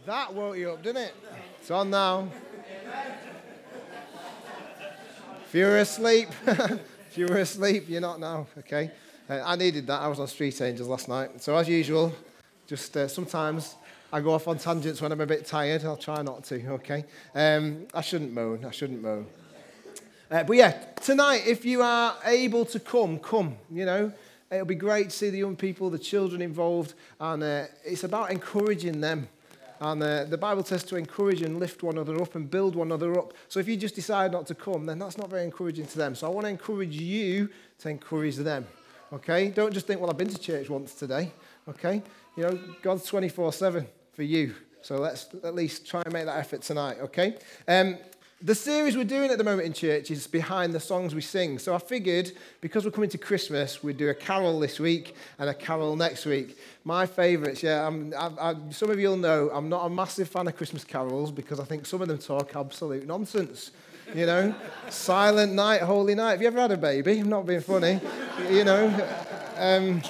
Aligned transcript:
That 0.07 0.33
woke 0.33 0.57
you 0.57 0.71
up, 0.71 0.83
didn't 0.83 1.03
it? 1.03 1.15
It's 1.61 1.71
on 1.71 1.91
now. 1.91 2.31
If 5.45 5.55
you 5.55 5.67
were 5.67 5.77
asleep, 5.77 6.29
if 6.47 7.19
you 7.19 7.27
were 7.27 7.37
asleep, 7.37 7.85
you're 7.87 8.01
not 8.01 8.19
now, 8.19 8.47
okay? 8.61 8.93
Uh, 9.29 9.43
I 9.45 9.57
needed 9.57 9.87
that. 9.89 10.01
I 10.01 10.09
was 10.09 10.21
on 10.21 10.27
Street 10.27 10.59
Angels 10.63 10.89
last 10.89 11.07
night. 11.11 11.43
So, 11.43 11.55
as 11.55 11.69
usual, 11.69 12.15
just 12.67 12.97
uh, 12.97 13.09
sometimes 13.09 13.77
I 14.11 14.23
go 14.23 14.33
off 14.33 14.49
on 14.49 14.57
tangents 14.57 15.03
when 15.03 15.13
I'm 15.13 15.21
a 15.21 15.27
bit 15.27 15.45
tired. 15.45 15.85
I'll 15.85 15.99
try 15.99 16.23
not 16.23 16.45
to, 16.45 16.67
okay? 16.67 17.05
Um, 17.35 17.89
I 17.93 18.01
shouldn't 18.01 18.33
moan. 18.33 18.65
I 18.65 18.71
shouldn't 18.71 19.03
moan. 19.03 19.27
Uh, 20.31 20.45
but 20.45 20.57
yeah, 20.57 20.71
tonight, 21.03 21.43
if 21.47 21.67
you 21.67 21.83
are 21.83 22.17
able 22.25 22.65
to 22.65 22.81
come, 22.81 23.19
come, 23.19 23.59
you 23.71 23.85
know. 23.85 24.11
It'll 24.51 24.65
be 24.65 24.75
great 24.75 25.11
to 25.11 25.17
see 25.17 25.31
the 25.31 25.39
young 25.39 25.57
people, 25.57 25.91
the 25.91 25.99
children 25.99 26.41
involved, 26.41 26.95
and 27.21 27.43
uh, 27.43 27.65
it's 27.85 28.05
about 28.05 28.31
encouraging 28.31 29.01
them. 29.01 29.29
And 29.81 30.03
uh, 30.03 30.25
the 30.25 30.39
Bible 30.39 30.65
says 30.65 30.83
to 30.85 30.97
encourage 30.97 31.43
and 31.43 31.61
lift 31.61 31.83
one 31.83 31.97
another 31.97 32.21
up 32.21 32.35
and 32.35 32.51
build 32.51 32.75
one 32.75 32.89
another 32.89 33.19
up. 33.19 33.35
So 33.49 33.61
if 33.61 33.69
you 33.69 33.77
just 33.77 33.95
decide 33.95 34.33
not 34.33 34.47
to 34.49 34.55
come, 34.55 34.87
then 34.87 34.99
that's 34.99 35.19
not 35.19 35.31
very 35.31 35.45
encouraging 35.45 35.87
to 35.87 35.99
them. 35.99 36.15
So 36.15 36.27
I 36.27 36.31
want 36.31 36.47
to 36.47 36.51
encourage 36.51 36.97
you 36.97 37.51
to 37.81 37.89
encourage 37.89 38.37
them. 38.37 38.67
Okay? 39.13 39.51
Don't 39.51 39.73
just 39.73 39.87
think, 39.87 40.01
well, 40.01 40.11
I've 40.11 40.17
been 40.17 40.29
to 40.29 40.39
church 40.39 40.69
once 40.69 40.95
today. 40.95 41.31
Okay? 41.69 42.03
You 42.37 42.43
know, 42.45 42.59
God's 42.83 43.05
24 43.05 43.53
7 43.53 43.87
for 44.15 44.23
you. 44.23 44.55
So 44.83 44.97
let's 44.97 45.27
at 45.45 45.55
least 45.55 45.87
try 45.87 46.03
and 46.03 46.13
make 46.13 46.25
that 46.25 46.39
effort 46.39 46.63
tonight. 46.63 46.99
Okay? 47.01 47.37
Um, 47.69 47.99
the 48.41 48.55
series 48.55 48.97
we're 48.97 49.03
doing 49.03 49.33
at 49.33 49.39
the 49.39 49.43
moment 49.43 49.67
in 49.67 49.73
church 49.73 50.13
is 50.13 50.29
behind 50.29 50.73
the 50.73 50.79
songs 50.79 51.13
we 51.13 51.21
sing. 51.21 51.59
So 51.59 51.75
I 51.75 51.79
figured 51.79 52.31
because 52.61 52.85
we're 52.85 52.93
coming 52.93 53.11
to 53.11 53.19
Christmas, 53.19 53.83
we'd 53.83 53.97
do 53.97 54.11
a 54.11 54.15
carol 54.15 54.61
this 54.61 54.79
week 54.79 55.17
and 55.41 55.51
a 55.51 55.55
carol 55.55 55.97
next 55.97 56.25
week. 56.25 56.57
My 56.85 57.05
favourites, 57.05 57.65
yeah, 57.65 57.85
I'm, 57.85 58.15
I, 58.17 58.31
I, 58.41 58.55
some 58.71 58.91
of 58.91 59.01
you 59.01 59.09
will 59.09 59.17
know 59.17 59.51
I'm 59.53 59.69
not 59.69 59.87
a 59.87 59.91
massive 59.91 60.29
fan 60.29 60.47
of 60.47 60.57
Christmas 60.57 60.85
carols 60.85 61.33
because 61.33 61.59
I 61.59 61.65
think 61.65 61.85
some 61.85 62.01
of 62.01 62.07
them 62.07 62.19
talk 62.19 62.55
absolute 62.55 63.07
nonsense. 63.07 63.73
You 64.15 64.27
know, 64.27 64.55
Silent 64.89 65.53
Night, 65.53 65.83
Holy 65.83 66.15
Night. 66.15 66.31
Have 66.33 66.43
you 66.43 66.47
ever 66.47 66.61
had 66.61 66.71
a 66.71 66.77
baby? 66.77 67.19
I'm 67.19 67.29
not 67.29 67.45
being 67.45 67.61
funny. 67.61 68.01
you 68.51 68.63
know, 68.63 69.09
um, 69.57 70.01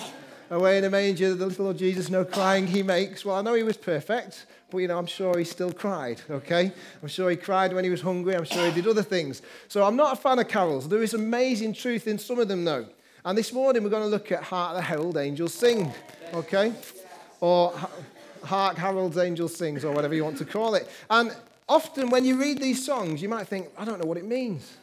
away 0.50 0.76
in 0.76 0.84
a 0.84 0.90
manger, 0.90 1.34
the 1.34 1.46
little 1.46 1.64
Lord 1.64 1.78
Jesus, 1.78 2.10
no 2.10 2.26
crying 2.26 2.66
he 2.66 2.82
makes. 2.82 3.24
Well, 3.24 3.36
I 3.36 3.42
know 3.42 3.54
he 3.54 3.62
was 3.62 3.78
perfect 3.78 4.44
but 4.70 4.78
you 4.78 4.88
know, 4.88 4.98
I'm 4.98 5.06
sure 5.06 5.38
he 5.38 5.44
still 5.44 5.72
cried, 5.72 6.20
okay? 6.30 6.72
I'm 7.02 7.08
sure 7.08 7.30
he 7.30 7.36
cried 7.36 7.72
when 7.72 7.84
he 7.84 7.90
was 7.90 8.02
hungry. 8.02 8.36
I'm 8.36 8.44
sure 8.44 8.66
he 8.66 8.72
did 8.72 8.86
other 8.86 9.02
things. 9.02 9.42
So 9.68 9.84
I'm 9.84 9.96
not 9.96 10.12
a 10.12 10.16
fan 10.16 10.38
of 10.38 10.48
carols. 10.48 10.88
There 10.88 11.02
is 11.02 11.14
amazing 11.14 11.72
truth 11.72 12.06
in 12.06 12.18
some 12.18 12.38
of 12.38 12.48
them, 12.48 12.64
though. 12.64 12.86
And 13.24 13.36
this 13.36 13.52
morning 13.52 13.82
we're 13.82 13.90
going 13.90 14.02
to 14.02 14.08
look 14.08 14.30
at 14.30 14.42
Hark 14.42 14.76
the 14.76 14.82
Herald 14.82 15.16
Angels 15.16 15.54
Sing, 15.54 15.92
okay? 16.34 16.72
Or 17.40 17.74
Hark 18.44 18.76
Harold's 18.76 19.18
Angels 19.18 19.56
Sings, 19.56 19.84
or 19.84 19.92
whatever 19.92 20.14
you 20.14 20.24
want 20.24 20.38
to 20.38 20.44
call 20.44 20.74
it. 20.74 20.88
And 21.10 21.34
often 21.68 22.10
when 22.10 22.24
you 22.24 22.38
read 22.38 22.58
these 22.58 22.84
songs, 22.84 23.22
you 23.22 23.28
might 23.28 23.48
think, 23.48 23.68
I 23.76 23.84
don't 23.84 24.00
know 24.00 24.06
what 24.06 24.18
it 24.18 24.24
means. 24.24 24.76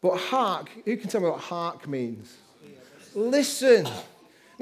But 0.00 0.16
hark, 0.16 0.68
who 0.84 0.96
can 0.96 1.08
tell 1.08 1.20
me 1.20 1.28
what 1.28 1.40
hark 1.40 1.86
means? 1.86 2.36
Listen. 3.14 3.86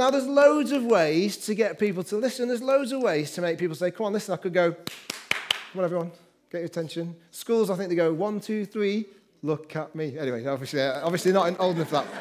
Now, 0.00 0.08
there's 0.08 0.26
loads 0.26 0.72
of 0.72 0.82
ways 0.82 1.36
to 1.44 1.54
get 1.54 1.78
people 1.78 2.02
to 2.04 2.16
listen. 2.16 2.48
There's 2.48 2.62
loads 2.62 2.90
of 2.90 3.02
ways 3.02 3.32
to 3.32 3.42
make 3.42 3.58
people 3.58 3.76
say, 3.76 3.90
Come 3.90 4.06
on, 4.06 4.14
listen. 4.14 4.32
I 4.32 4.38
could 4.38 4.54
go, 4.54 4.72
Come 4.72 5.78
on, 5.78 5.84
everyone, 5.84 6.10
get 6.50 6.60
your 6.60 6.68
attention. 6.68 7.14
Schools, 7.30 7.68
I 7.68 7.76
think 7.76 7.90
they 7.90 7.96
go, 7.96 8.10
One, 8.10 8.40
two, 8.40 8.64
three, 8.64 9.04
look 9.42 9.76
at 9.76 9.94
me. 9.94 10.18
Anyway, 10.18 10.46
obviously, 10.46 10.80
uh, 10.80 11.04
obviously 11.04 11.32
not 11.32 11.54
old 11.60 11.76
enough 11.76 11.88
for 11.88 11.96
that. 11.96 12.06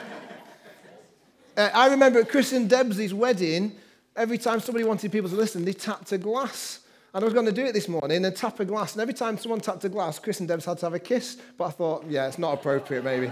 Uh, 1.58 1.70
I 1.74 1.88
remember 1.88 2.20
at 2.20 2.30
Chris 2.30 2.54
and 2.54 2.70
Deb's 2.70 3.14
wedding, 3.14 3.76
every 4.16 4.38
time 4.38 4.62
somebody 4.62 4.86
wanted 4.86 5.12
people 5.12 5.30
to 5.30 5.36
listen, 5.36 5.66
they 5.66 5.74
tapped 5.74 6.10
a 6.14 6.18
glass. 6.18 6.80
And 7.14 7.22
I 7.22 7.26
was 7.26 7.34
going 7.34 7.48
to 7.48 7.52
do 7.52 7.66
it 7.66 7.74
this 7.74 7.90
morning 7.90 8.24
and 8.24 8.34
tap 8.34 8.62
a 8.62 8.66
glass. 8.66 8.94
And 8.94 9.02
every 9.02 9.14
time 9.14 9.38
someone 9.38 9.60
tapped 9.60 9.84
a 9.84 9.90
glass, 9.90 10.20
Chris 10.20 10.40
and 10.40 10.48
Debs 10.48 10.64
had 10.64 10.78
to 10.78 10.86
have 10.86 10.94
a 10.94 11.00
kiss. 11.00 11.36
But 11.58 11.66
I 11.66 11.72
thought, 11.72 12.06
yeah, 12.08 12.28
it's 12.28 12.40
not 12.40 12.54
appropriate, 12.54 13.04
maybe. 13.04 13.30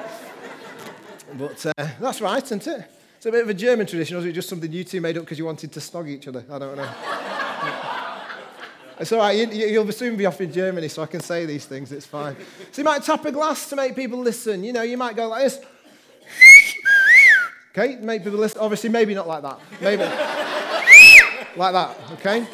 but 1.35 1.65
uh, 1.67 1.87
that's 2.01 2.19
right, 2.19 2.43
isn't 2.43 2.67
it? 2.67 2.96
It's 3.17 3.25
a 3.25 3.31
bit 3.31 3.41
of 3.41 3.49
a 3.49 3.53
German 3.55 3.87
tradition, 3.87 4.15
or 4.15 4.19
is 4.19 4.25
it 4.25 4.33
just 4.33 4.47
something 4.47 4.71
you 4.71 4.83
two 4.83 5.01
made 5.01 5.17
up 5.17 5.23
because 5.23 5.39
you 5.39 5.45
wanted 5.45 5.71
to 5.71 5.79
snog 5.79 6.07
each 6.07 6.27
other? 6.27 6.45
I 6.51 6.59
don't 6.59 6.77
know. 6.77 6.87
it's 8.99 9.11
all 9.11 9.17
right, 9.17 9.51
you, 9.51 9.83
will 9.83 9.91
soon 9.91 10.15
be 10.15 10.27
off 10.27 10.39
in 10.39 10.53
Germany, 10.53 10.87
so 10.87 11.01
I 11.01 11.07
can 11.07 11.21
say 11.21 11.47
these 11.47 11.65
things, 11.65 11.91
it's 11.91 12.05
fine. 12.05 12.35
So 12.71 12.81
you 12.81 12.85
might 12.85 13.01
tap 13.01 13.25
a 13.25 13.31
glass 13.31 13.71
to 13.71 13.75
make 13.75 13.95
people 13.95 14.19
listen. 14.19 14.63
You 14.63 14.71
know, 14.71 14.83
you 14.83 14.97
might 14.97 15.15
go 15.15 15.29
like 15.29 15.45
this. 15.45 15.59
Okay, 17.71 17.95
make 17.95 18.23
people 18.23 18.37
listen. 18.37 18.59
Obviously, 18.59 18.91
maybe 18.91 19.15
not 19.15 19.27
like 19.27 19.41
that. 19.41 19.59
Maybe 19.81 20.03
like 21.55 21.73
that, 21.73 21.97
okay? 22.19 22.45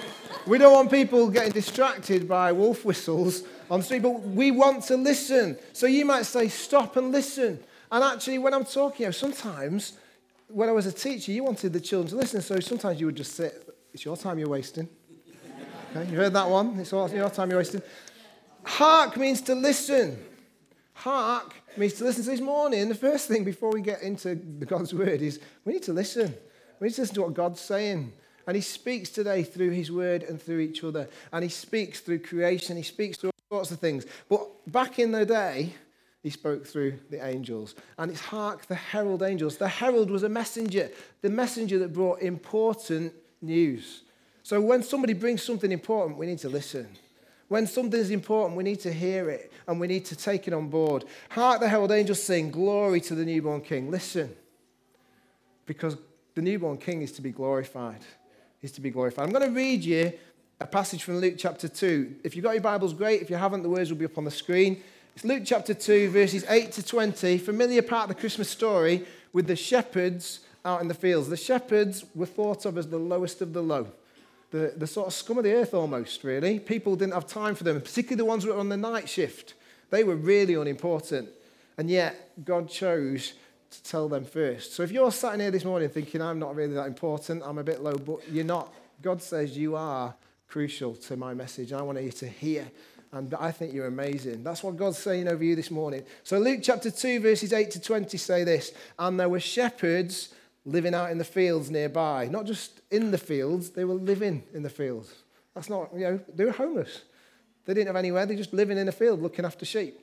We 0.48 0.60
don't 0.60 0.72
want 0.72 0.90
people 0.90 1.30
getting 1.30 1.52
distracted 1.52 2.26
by 2.26 2.54
wolf 2.54 2.86
whistles 2.86 3.44
on 3.70 3.82
the 3.82 3.86
street, 3.86 4.04
but 4.04 4.22
we 4.22 4.52
want 4.52 4.86
to 4.86 4.96
listen. 4.96 5.58
So 5.74 5.88
you 5.88 6.06
might 6.06 6.26
say, 6.26 6.48
stop 6.48 6.96
and 6.96 7.12
listen. 7.12 7.60
And 7.92 8.02
actually, 8.02 8.38
when 8.38 8.54
I'm 8.54 8.64
talking, 8.64 9.12
sometimes 9.12 9.98
when 10.54 10.70
I 10.70 10.72
was 10.72 10.86
a 10.86 10.92
teacher, 10.92 11.32
you 11.32 11.44
wanted 11.44 11.74
the 11.74 11.80
children 11.80 12.12
to 12.12 12.16
listen, 12.16 12.42
so 12.42 12.60
sometimes 12.60 13.00
you 13.00 13.08
would 13.08 13.16
just 13.16 13.36
say, 13.36 13.52
It's 13.92 14.06
your 14.06 14.16
time 14.16 14.38
you're 14.38 14.50
wasting. 14.50 14.88
Okay, 15.96 16.10
you 16.12 16.18
heard 16.18 16.34
that 16.34 16.48
one? 16.48 16.80
It's 16.80 16.94
all, 16.94 17.10
your 17.10 17.30
time 17.30 17.50
you're 17.50 17.60
wasting. 17.60 17.82
Hark 18.64 19.18
means 19.18 19.42
to 19.42 19.56
listen. 19.56 20.24
Hark 20.94 21.54
means 21.76 21.94
to 21.94 22.04
listen. 22.04 22.24
So 22.24 22.32
this 22.32 22.40
morning, 22.40 22.88
the 22.88 22.96
first 22.96 23.28
thing 23.28 23.44
before 23.44 23.72
we 23.72 23.82
get 23.82 24.04
into 24.04 24.36
God's 24.36 24.94
word 24.94 25.22
is 25.22 25.40
we 25.66 25.74
need 25.74 25.84
to 25.84 25.94
listen. 25.94 26.34
We 26.80 26.88
need 26.88 26.94
to 26.96 27.02
listen 27.02 27.16
to 27.16 27.22
what 27.24 27.34
God's 27.34 27.60
saying. 27.60 28.14
And 28.46 28.56
He 28.56 28.62
speaks 28.62 29.10
today 29.10 29.44
through 29.44 29.72
His 29.72 29.92
word 29.92 30.24
and 30.24 30.42
through 30.42 30.60
each 30.60 30.84
other. 30.84 31.10
And 31.32 31.44
He 31.44 31.50
speaks 31.50 32.00
through 32.00 32.20
creation. 32.20 32.78
He 32.78 32.84
speaks 32.84 33.18
through 33.18 33.32
all 33.50 33.58
sorts 33.58 33.72
of 33.72 33.80
things. 33.80 34.06
But 34.30 34.48
back 34.72 35.00
in 35.00 35.12
the 35.12 35.26
day, 35.26 35.74
he 36.24 36.30
spoke 36.30 36.66
through 36.66 36.98
the 37.10 37.24
angels. 37.24 37.76
And 37.98 38.10
it's 38.10 38.22
hark 38.22 38.66
the 38.66 38.76
herald 38.76 39.22
angels. 39.22 39.58
The 39.58 39.68
herald 39.68 40.10
was 40.10 40.24
a 40.24 40.30
messenger, 40.30 40.90
the 41.22 41.30
messenger 41.30 41.78
that 41.80 41.92
brought 41.92 42.22
important 42.22 43.14
news. 43.42 44.04
So 44.42 44.60
when 44.62 44.84
somebody 44.84 45.14
brings 45.14 45.44
something 45.44 45.72
important, 45.72 46.18
we 46.18 46.26
need 46.26 46.40
to 46.40 46.50
listen. 46.50 46.88
When 47.50 47.68
something's 47.68 48.10
important, 48.10 48.58
we 48.58 48.64
need 48.64 48.80
to 48.80 48.92
hear 48.92 49.30
it 49.30 49.52
and 49.68 49.80
we 49.80 49.88
need 49.88 50.06
to 50.06 50.16
take 50.16 50.48
it 50.48 50.54
on 50.54 50.70
board. 50.70 51.04
Hark 51.30 51.60
the 51.60 51.68
herald 51.68 51.92
angels 51.92 52.24
sing, 52.24 52.52
Glory 52.52 53.02
to 53.02 53.16
the 53.16 53.26
newborn 53.26 53.62
king. 53.62 53.92
Listen, 53.92 54.34
because 55.66 55.98
the 56.36 56.42
newborn 56.42 56.78
king 56.78 57.02
is 57.02 57.12
to 57.14 57.22
be 57.22 57.32
glorified. 57.32 58.00
Is 58.62 58.72
to 58.72 58.82
be 58.82 58.92
glorified. 58.92 59.26
I'm 59.26 59.34
going 59.34 59.46
to 59.46 59.54
read 59.54 59.84
you 59.84 60.14
a 60.62 60.66
passage 60.66 61.04
from 61.04 61.18
Luke 61.18 61.36
chapter 61.38 61.68
2. 61.68 62.16
If 62.24 62.34
you've 62.34 62.44
got 62.44 62.54
your 62.54 62.62
Bibles, 62.62 62.94
great. 62.94 63.22
If 63.22 63.30
you 63.30 63.36
haven't, 63.36 63.62
the 63.62 63.70
words 63.70 63.90
will 63.90 63.98
be 63.98 64.06
up 64.06 64.18
on 64.18 64.24
the 64.24 64.32
screen. 64.32 64.82
It's 65.16 65.24
Luke 65.24 65.44
chapter 65.46 65.76
2, 65.76 66.10
verses 66.10 66.44
8 66.50 66.72
to 66.72 66.84
20, 66.84 67.38
familiar 67.38 67.84
part 67.84 68.10
of 68.10 68.16
the 68.16 68.20
Christmas 68.20 68.50
story 68.50 69.06
with 69.32 69.46
the 69.46 69.56
shepherds 69.56 70.40
out 70.66 70.82
in 70.82 70.88
the 70.88 70.96
fields. 70.96 71.30
The 71.30 71.38
shepherds 71.38 72.04
were 72.16 72.26
thought 72.26 72.66
of 72.66 72.80
as 72.80 72.88
the 72.88 72.98
lowest 72.98 73.40
of 73.40 73.54
the 73.54 73.62
low, 73.62 73.90
the, 74.50 74.74
the 74.76 74.88
sort 74.88 75.06
of 75.06 75.14
scum 75.14 75.38
of 75.38 75.44
the 75.44 75.54
earth 75.54 75.76
almost, 75.76 76.24
really. 76.24 76.60
People 76.60 76.96
didn't 76.96 77.14
have 77.14 77.28
time 77.28 77.54
for 77.54 77.64
them, 77.64 77.80
particularly 77.80 78.18
the 78.18 78.26
ones 78.26 78.44
who 78.44 78.50
were 78.50 78.58
on 78.58 78.70
the 78.70 78.78
night 78.78 79.08
shift. 79.08 79.54
They 79.92 80.04
were 80.04 80.16
really 80.16 80.56
unimportant. 80.56 81.30
And 81.78 81.92
yet, 81.92 82.32
God 82.44 82.68
chose 82.68 83.34
to 83.70 83.84
tell 83.84 84.10
them 84.10 84.26
first. 84.26 84.74
So 84.74 84.82
if 84.82 84.92
you're 84.92 85.12
sat 85.12 85.36
in 85.36 85.42
here 85.42 85.52
this 85.52 85.64
morning 85.64 85.90
thinking, 85.90 86.24
I'm 86.24 86.40
not 86.40 86.56
really 86.56 86.74
that 86.74 86.88
important, 86.88 87.44
I'm 87.46 87.60
a 87.60 87.64
bit 87.64 87.84
low, 87.84 87.94
but 87.94 88.28
you're 88.32 88.46
not, 88.46 88.74
God 89.04 89.22
says 89.22 89.56
you 89.56 89.76
are 89.76 90.16
crucial 90.48 90.96
to 90.96 91.16
my 91.16 91.36
message. 91.36 91.72
I 91.72 91.84
want 91.84 92.02
you 92.02 92.12
to 92.12 92.28
hear 92.28 92.66
and 93.14 93.34
I 93.36 93.52
think 93.52 93.74
you're 93.74 93.86
amazing. 93.86 94.44
That's 94.44 94.64
what 94.64 94.76
God's 94.76 94.98
saying 94.98 95.28
over 95.28 95.44
you 95.44 95.56
this 95.56 95.70
morning. 95.70 96.04
So, 96.24 96.40
Luke 96.40 96.60
chapter 96.64 96.90
2, 96.90 97.20
verses 97.20 97.54
8 97.54 97.70
to 97.72 97.80
20 97.80 98.18
say 98.18 98.44
this 98.44 98.72
And 98.98 99.20
there 99.20 99.30
were 99.30 99.40
shepherds 99.40 100.34
living 100.66 100.96
out 100.96 101.12
in 101.12 101.20
the 101.20 101.24
fields 101.24 101.70
nearby. 101.70 102.28
Not 102.28 102.46
just 102.46 102.82
in 102.90 103.12
the 103.12 103.18
fields, 103.20 103.70
they 103.70 103.86
were 103.86 103.94
living 103.94 104.44
in 104.54 104.64
the 104.64 104.70
fields. 104.70 105.14
That's 105.54 105.70
not, 105.70 105.90
you 105.94 106.00
know, 106.00 106.20
they 106.34 106.46
were 106.46 106.52
homeless. 106.52 107.04
They 107.66 107.76
didn't 107.76 107.88
have 107.88 107.96
anywhere, 107.96 108.26
they 108.26 108.34
were 108.34 108.42
just 108.42 108.54
living 108.54 108.78
in 108.78 108.88
a 108.88 108.92
field 108.92 109.22
looking 109.22 109.46
after 109.46 109.64
sheep. 109.64 110.00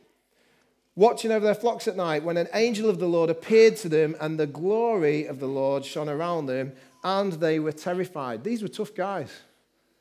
Watching 0.94 1.32
over 1.32 1.44
their 1.44 1.54
flocks 1.54 1.88
at 1.88 1.96
night 1.96 2.22
when 2.22 2.36
an 2.36 2.48
angel 2.52 2.88
of 2.88 2.98
the 2.98 3.08
Lord 3.08 3.28
appeared 3.28 3.76
to 3.78 3.88
them 3.88 4.16
and 4.20 4.38
the 4.38 4.46
glory 4.46 5.26
of 5.26 5.40
the 5.40 5.46
Lord 5.46 5.84
shone 5.84 6.08
around 6.08 6.46
them 6.46 6.72
and 7.02 7.32
they 7.34 7.58
were 7.58 7.72
terrified. 7.72 8.44
These 8.44 8.62
were 8.62 8.68
tough 8.68 8.94
guys. 8.94 9.30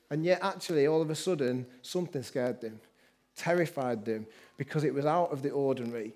And 0.09 0.25
yet, 0.25 0.39
actually, 0.41 0.87
all 0.87 1.01
of 1.01 1.09
a 1.09 1.15
sudden, 1.15 1.67
something 1.81 2.23
scared 2.23 2.61
them, 2.61 2.79
terrified 3.39 4.05
them, 4.05 4.27
because 4.57 4.83
it 4.83 4.93
was 4.93 5.05
out 5.05 5.31
of 5.31 5.41
the 5.41 5.49
ordinary. 5.49 6.13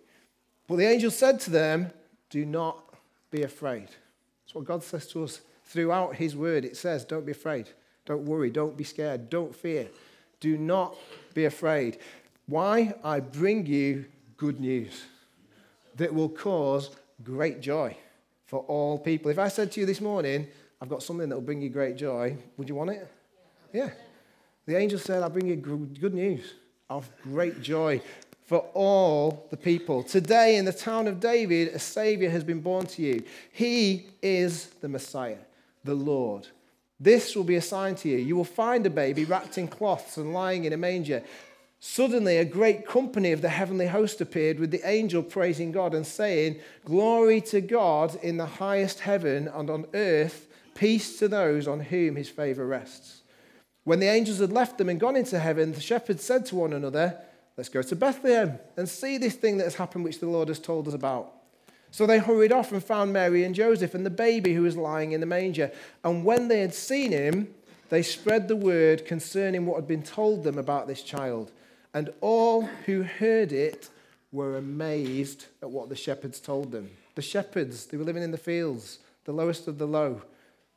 But 0.68 0.76
the 0.76 0.88
angel 0.88 1.10
said 1.10 1.40
to 1.42 1.50
them, 1.50 1.92
Do 2.30 2.46
not 2.46 2.84
be 3.32 3.44
afraid. 3.44 3.88
That's 4.44 4.54
what 4.54 4.66
God 4.66 4.84
says 4.84 5.08
to 5.08 5.24
us 5.24 5.42
throughout 5.66 6.16
His 6.16 6.36
word. 6.36 6.66
It 6.66 6.78
says, 6.78 7.06
Don't 7.06 7.26
be 7.26 7.32
afraid. 7.32 7.70
Don't 8.06 8.24
worry. 8.26 8.50
Don't 8.50 8.76
be 8.76 8.84
scared. 8.84 9.30
Don't 9.30 9.56
fear. 9.56 9.88
Do 10.42 10.58
not 10.58 10.96
be 11.34 11.46
afraid. 11.46 12.00
Why? 12.48 12.94
I 13.04 13.22
bring 13.22 13.66
you 13.66 14.06
good 14.36 14.60
news 14.60 15.06
that 15.96 16.14
will 16.14 16.30
cause 16.30 16.90
great 17.24 17.62
joy 17.62 17.96
for 18.46 18.60
all 18.62 19.00
people. 19.00 19.32
If 19.32 19.40
I 19.40 19.48
said 19.48 19.72
to 19.72 19.80
you 19.80 19.86
this 19.86 20.02
morning, 20.02 20.48
I've 20.82 20.90
got 20.90 21.02
something 21.02 21.30
that 21.30 21.36
will 21.36 21.42
bring 21.42 21.62
you 21.62 21.70
great 21.70 21.96
joy, 21.96 22.36
would 22.58 22.68
you 22.68 22.76
want 22.76 22.90
it? 22.90 23.08
Yeah. 23.72 23.92
The 24.66 24.76
angel 24.76 25.00
said, 25.00 25.24
I 25.24 25.30
bring 25.30 25.48
you 25.48 25.56
good 25.56 26.14
news 26.14 26.54
of 26.94 27.10
great 27.24 27.60
joy 27.62 28.00
for 28.46 28.60
all 28.76 29.48
the 29.50 29.58
people. 29.58 30.04
Today, 30.04 30.58
in 30.58 30.66
the 30.66 30.72
town 30.72 31.08
of 31.08 31.20
David, 31.20 31.70
a 31.70 31.80
Savior 31.80 32.30
has 32.30 32.44
been 32.44 32.62
born 32.62 32.86
to 32.88 33.02
you. 33.02 33.24
He 33.52 34.06
is 34.22 34.68
the 34.82 34.90
Messiah, 34.90 35.38
the 35.84 35.96
Lord. 35.96 36.48
This 37.00 37.36
will 37.36 37.46
be 37.46 37.56
a 37.56 37.62
sign 37.62 37.96
to 37.96 38.10
you. 38.10 38.18
You 38.18 38.36
will 38.36 38.44
find 38.44 38.86
a 38.86 38.92
baby 38.92 39.26
wrapped 39.26 39.58
in 39.58 39.68
cloths 39.68 40.18
and 40.18 40.34
lying 40.34 40.66
in 40.66 40.74
a 40.74 40.78
manger. 40.78 41.24
Suddenly, 41.80 42.38
a 42.38 42.46
great 42.46 42.88
company 42.88 43.32
of 43.32 43.42
the 43.42 43.50
heavenly 43.50 43.88
host 43.88 44.22
appeared 44.22 44.60
with 44.60 44.70
the 44.70 44.88
angel 44.88 45.24
praising 45.24 45.72
God 45.72 45.96
and 45.96 46.06
saying, 46.06 46.60
Glory 46.86 47.42
to 47.42 47.60
God 47.60 48.20
in 48.22 48.38
the 48.38 48.46
highest 48.46 49.00
heaven 49.00 49.48
and 49.48 49.70
on 49.72 49.88
earth, 49.96 50.48
peace 50.76 51.18
to 51.18 51.28
those 51.28 51.68
on 51.68 51.80
whom 51.80 52.16
his 52.16 52.30
favor 52.30 52.68
rests. 52.68 53.23
When 53.84 54.00
the 54.00 54.08
angels 54.08 54.40
had 54.40 54.52
left 54.52 54.78
them 54.78 54.90
and 54.90 55.00
gone 55.00 55.16
into 55.16 55.40
heaven, 55.40 55.74
the 55.74 55.82
shepherds 55.82 56.24
said 56.24 56.46
to 56.48 56.56
one 56.56 56.74
another, 56.74 57.18
Let's 57.58 57.70
go 57.70 57.82
to 57.84 57.96
Bethlehem 57.96 58.58
and 58.78 58.90
see 58.90 59.18
this 59.18 59.36
thing 59.36 59.58
that 59.58 59.66
has 59.66 59.76
happened, 59.76 60.04
which 60.04 60.20
the 60.20 60.28
Lord 60.28 60.48
has 60.48 60.60
told 60.60 60.88
us 60.88 60.94
about. 60.94 61.32
So 61.92 62.08
they 62.08 62.18
hurried 62.18 62.52
off 62.52 62.72
and 62.72 62.84
found 62.84 63.14
Mary 63.14 63.44
and 63.44 63.54
Joseph 63.54 63.94
and 63.94 64.04
the 64.04 64.10
baby 64.10 64.56
who 64.56 64.64
was 64.64 64.76
lying 64.76 65.12
in 65.12 65.20
the 65.20 65.28
manger. 65.28 65.72
And 66.04 66.26
when 66.26 66.48
they 66.48 66.62
had 66.62 66.74
seen 66.74 67.12
him, 67.12 67.54
they 67.90 68.02
spread 68.02 68.48
the 68.48 68.56
word 68.56 69.06
concerning 69.06 69.68
what 69.68 69.76
had 69.76 69.88
been 69.88 70.02
told 70.02 70.44
them 70.44 70.58
about 70.58 70.88
this 70.88 71.04
child. 71.04 71.52
And 71.94 72.12
all 72.22 72.64
who 72.88 73.04
heard 73.04 73.52
it 73.52 73.90
were 74.32 74.58
amazed 74.58 75.46
at 75.62 75.70
what 75.70 75.90
the 75.90 75.96
shepherds 75.96 76.40
told 76.40 76.72
them. 76.72 76.90
The 77.14 77.22
shepherds, 77.22 77.86
they 77.86 77.98
were 77.98 78.04
living 78.04 78.24
in 78.24 78.32
the 78.32 78.38
fields, 78.40 78.98
the 79.26 79.32
lowest 79.32 79.68
of 79.68 79.78
the 79.78 79.86
low, 79.86 80.24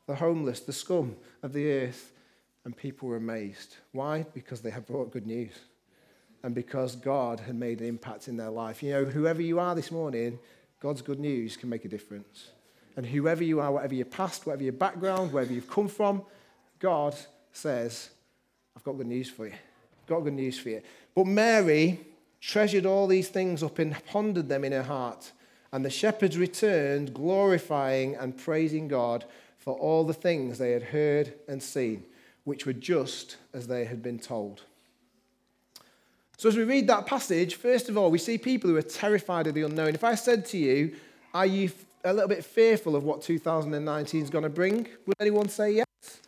the 0.05 0.15
homeless, 0.15 0.59
the 0.59 0.73
scum 0.73 1.15
of 1.41 1.53
the 1.53 1.71
earth. 1.71 2.11
And 2.67 2.75
people 2.75 3.07
were 3.07 3.15
amazed. 3.15 3.77
Why? 3.93 4.25
Because 4.33 4.59
they 4.59 4.71
had 4.71 4.85
brought 4.85 5.09
good 5.09 5.25
news. 5.25 5.53
And 6.43 6.53
because 6.53 6.97
God 6.97 7.39
had 7.39 7.55
made 7.55 7.79
an 7.79 7.87
impact 7.87 8.27
in 8.27 8.35
their 8.35 8.49
life. 8.49 8.83
You 8.83 8.91
know, 8.91 9.05
whoever 9.05 9.41
you 9.41 9.57
are 9.57 9.73
this 9.73 9.89
morning, 9.89 10.37
God's 10.81 11.01
good 11.01 11.17
news 11.17 11.55
can 11.55 11.69
make 11.69 11.85
a 11.85 11.87
difference. 11.87 12.49
And 12.97 13.05
whoever 13.05 13.41
you 13.41 13.61
are, 13.61 13.71
whatever 13.71 13.95
your 13.95 14.03
past, 14.03 14.45
whatever 14.45 14.63
your 14.63 14.73
background, 14.73 15.31
wherever 15.31 15.53
you've 15.53 15.69
come 15.69 15.87
from, 15.87 16.23
God 16.77 17.15
says, 17.53 18.09
I've 18.75 18.83
got 18.83 18.97
good 18.97 19.07
news 19.07 19.29
for 19.29 19.45
you. 19.45 19.53
I've 19.53 20.07
Got 20.07 20.25
good 20.25 20.33
news 20.33 20.59
for 20.59 20.67
you. 20.67 20.81
But 21.15 21.25
Mary 21.25 22.01
treasured 22.41 22.85
all 22.85 23.07
these 23.07 23.29
things 23.29 23.63
up 23.63 23.79
and 23.79 23.95
pondered 24.07 24.49
them 24.49 24.65
in 24.65 24.73
her 24.73 24.83
heart. 24.83 25.31
And 25.71 25.85
the 25.85 25.89
shepherds 25.89 26.37
returned, 26.37 27.13
glorifying 27.13 28.15
and 28.15 28.37
praising 28.37 28.89
God 28.89 29.23
for 29.57 29.73
all 29.73 30.03
the 30.03 30.13
things 30.13 30.57
they 30.57 30.71
had 30.71 30.83
heard 30.83 31.33
and 31.47 31.63
seen, 31.63 32.03
which 32.47 32.65
were 32.65 32.71
just 32.71 33.35
as 33.53 33.67
they 33.67 33.83
had 33.83 34.01
been 34.01 34.17
told. 34.17 34.61
So, 36.37 36.47
as 36.47 36.55
we 36.55 36.63
read 36.63 36.87
that 36.87 37.05
passage, 37.05 37.55
first 37.55 37.89
of 37.89 37.97
all, 37.97 38.09
we 38.09 38.17
see 38.17 38.37
people 38.37 38.69
who 38.69 38.77
are 38.77 38.81
terrified 38.81 39.47
of 39.47 39.53
the 39.53 39.63
unknown. 39.63 39.93
If 39.93 40.05
I 40.05 40.15
said 40.15 40.45
to 40.45 40.57
you, 40.57 40.95
Are 41.33 41.45
you 41.45 41.69
a 42.05 42.13
little 42.13 42.29
bit 42.29 42.45
fearful 42.45 42.95
of 42.95 43.03
what 43.03 43.21
2019 43.21 44.23
is 44.23 44.29
going 44.29 44.45
to 44.45 44.49
bring? 44.49 44.87
Would 45.05 45.17
anyone 45.19 45.49
say 45.49 45.71
yes? 45.71 46.21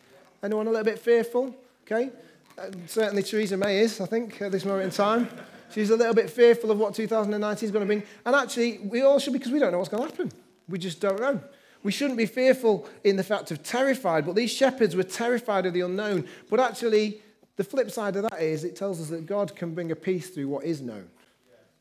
Anyone 0.43 0.67
a 0.67 0.71
little 0.71 0.83
bit 0.83 0.99
fearful? 0.99 1.55
Okay. 1.83 2.09
Uh, 2.57 2.65
certainly 2.85 3.23
Theresa 3.23 3.55
May 3.55 3.79
is, 3.79 4.01
I 4.01 4.05
think, 4.05 4.41
at 4.41 4.51
this 4.51 4.65
moment 4.65 4.83
in 4.83 4.91
time. 4.91 5.29
She's 5.73 5.89
a 5.89 5.95
little 5.95 6.13
bit 6.13 6.29
fearful 6.29 6.69
of 6.69 6.79
what 6.79 6.95
2019 6.95 7.65
is 7.65 7.71
going 7.71 7.83
to 7.83 7.87
bring. 7.87 8.03
And 8.25 8.35
actually, 8.35 8.79
we 8.79 9.03
all 9.03 9.19
should 9.19 9.31
because 9.31 9.53
we 9.53 9.59
don't 9.59 9.71
know 9.71 9.77
what's 9.77 9.89
going 9.89 10.03
to 10.03 10.09
happen. 10.09 10.33
We 10.67 10.79
just 10.79 10.99
don't 10.99 11.21
know. 11.21 11.39
We 11.83 11.91
shouldn't 11.91 12.17
be 12.17 12.25
fearful 12.25 12.87
in 13.03 13.15
the 13.15 13.23
fact 13.23 13.51
of 13.51 13.63
terrified, 13.63 14.25
but 14.25 14.35
these 14.35 14.51
shepherds 14.51 14.95
were 14.95 15.03
terrified 15.03 15.65
of 15.65 15.73
the 15.73 15.81
unknown. 15.81 16.27
But 16.49 16.59
actually, 16.59 17.21
the 17.55 17.63
flip 17.63 17.89
side 17.89 18.15
of 18.15 18.23
that 18.23 18.41
is 18.41 18.63
it 18.63 18.75
tells 18.75 18.99
us 18.99 19.09
that 19.09 19.25
God 19.25 19.55
can 19.55 19.73
bring 19.73 19.91
a 19.91 19.95
peace 19.95 20.29
through 20.29 20.47
what 20.49 20.65
is 20.65 20.81
known. 20.81 21.09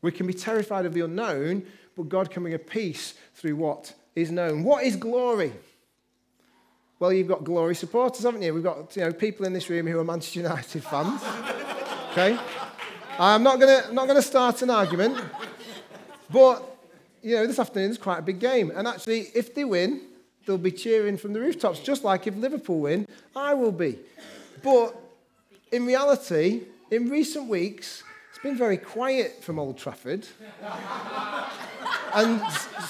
We 0.01 0.11
can 0.11 0.27
be 0.27 0.33
terrified 0.33 0.85
of 0.85 0.93
the 0.93 1.01
unknown, 1.01 1.65
but 1.97 2.07
God 2.07 2.31
can 2.31 2.43
bring 2.43 2.53
a 2.53 2.59
peace 2.59 3.15
through 3.35 3.57
what 3.57 3.93
is 4.15 4.31
known. 4.31 4.63
What 4.63 4.85
is 4.85 4.95
glory? 4.95 5.51
Well, 6.99 7.13
you've 7.13 7.27
got 7.27 7.43
glory 7.43 7.75
supporters, 7.75 8.23
haven't 8.23 8.41
you? 8.41 8.53
We've 8.53 8.63
got 8.63 8.95
you 8.95 9.03
know, 9.03 9.13
people 9.13 9.45
in 9.45 9.53
this 9.53 9.69
room 9.69 9.87
who 9.87 9.99
are 9.99 10.03
Manchester 10.03 10.41
United 10.41 10.83
fans. 10.83 11.21
Okay? 12.11 12.37
I'm 13.17 13.43
not 13.43 13.59
going 13.59 13.83
to 13.83 13.93
not 13.93 14.07
gonna 14.07 14.21
start 14.21 14.61
an 14.61 14.69
argument, 14.69 15.17
but 16.29 16.68
you 17.21 17.35
know, 17.35 17.47
this 17.47 17.59
afternoon 17.59 17.91
is 17.91 17.97
quite 17.97 18.19
a 18.19 18.21
big 18.21 18.39
game. 18.39 18.71
And 18.75 18.87
actually, 18.87 19.27
if 19.33 19.53
they 19.53 19.65
win, 19.65 20.01
they'll 20.45 20.57
be 20.57 20.71
cheering 20.71 21.17
from 21.17 21.33
the 21.33 21.39
rooftops, 21.39 21.79
just 21.79 22.03
like 22.03 22.27
if 22.27 22.35
Liverpool 22.35 22.79
win, 22.79 23.07
I 23.35 23.53
will 23.53 23.71
be. 23.71 23.99
But 24.63 24.95
in 25.71 25.85
reality, 25.85 26.63
in 26.91 27.09
recent 27.09 27.47
weeks, 27.47 28.03
it's 28.29 28.39
been 28.39 28.57
very 28.57 28.77
quiet 28.77 29.43
from 29.43 29.59
Old 29.59 29.77
Trafford. 29.77 30.25
and 32.13 32.41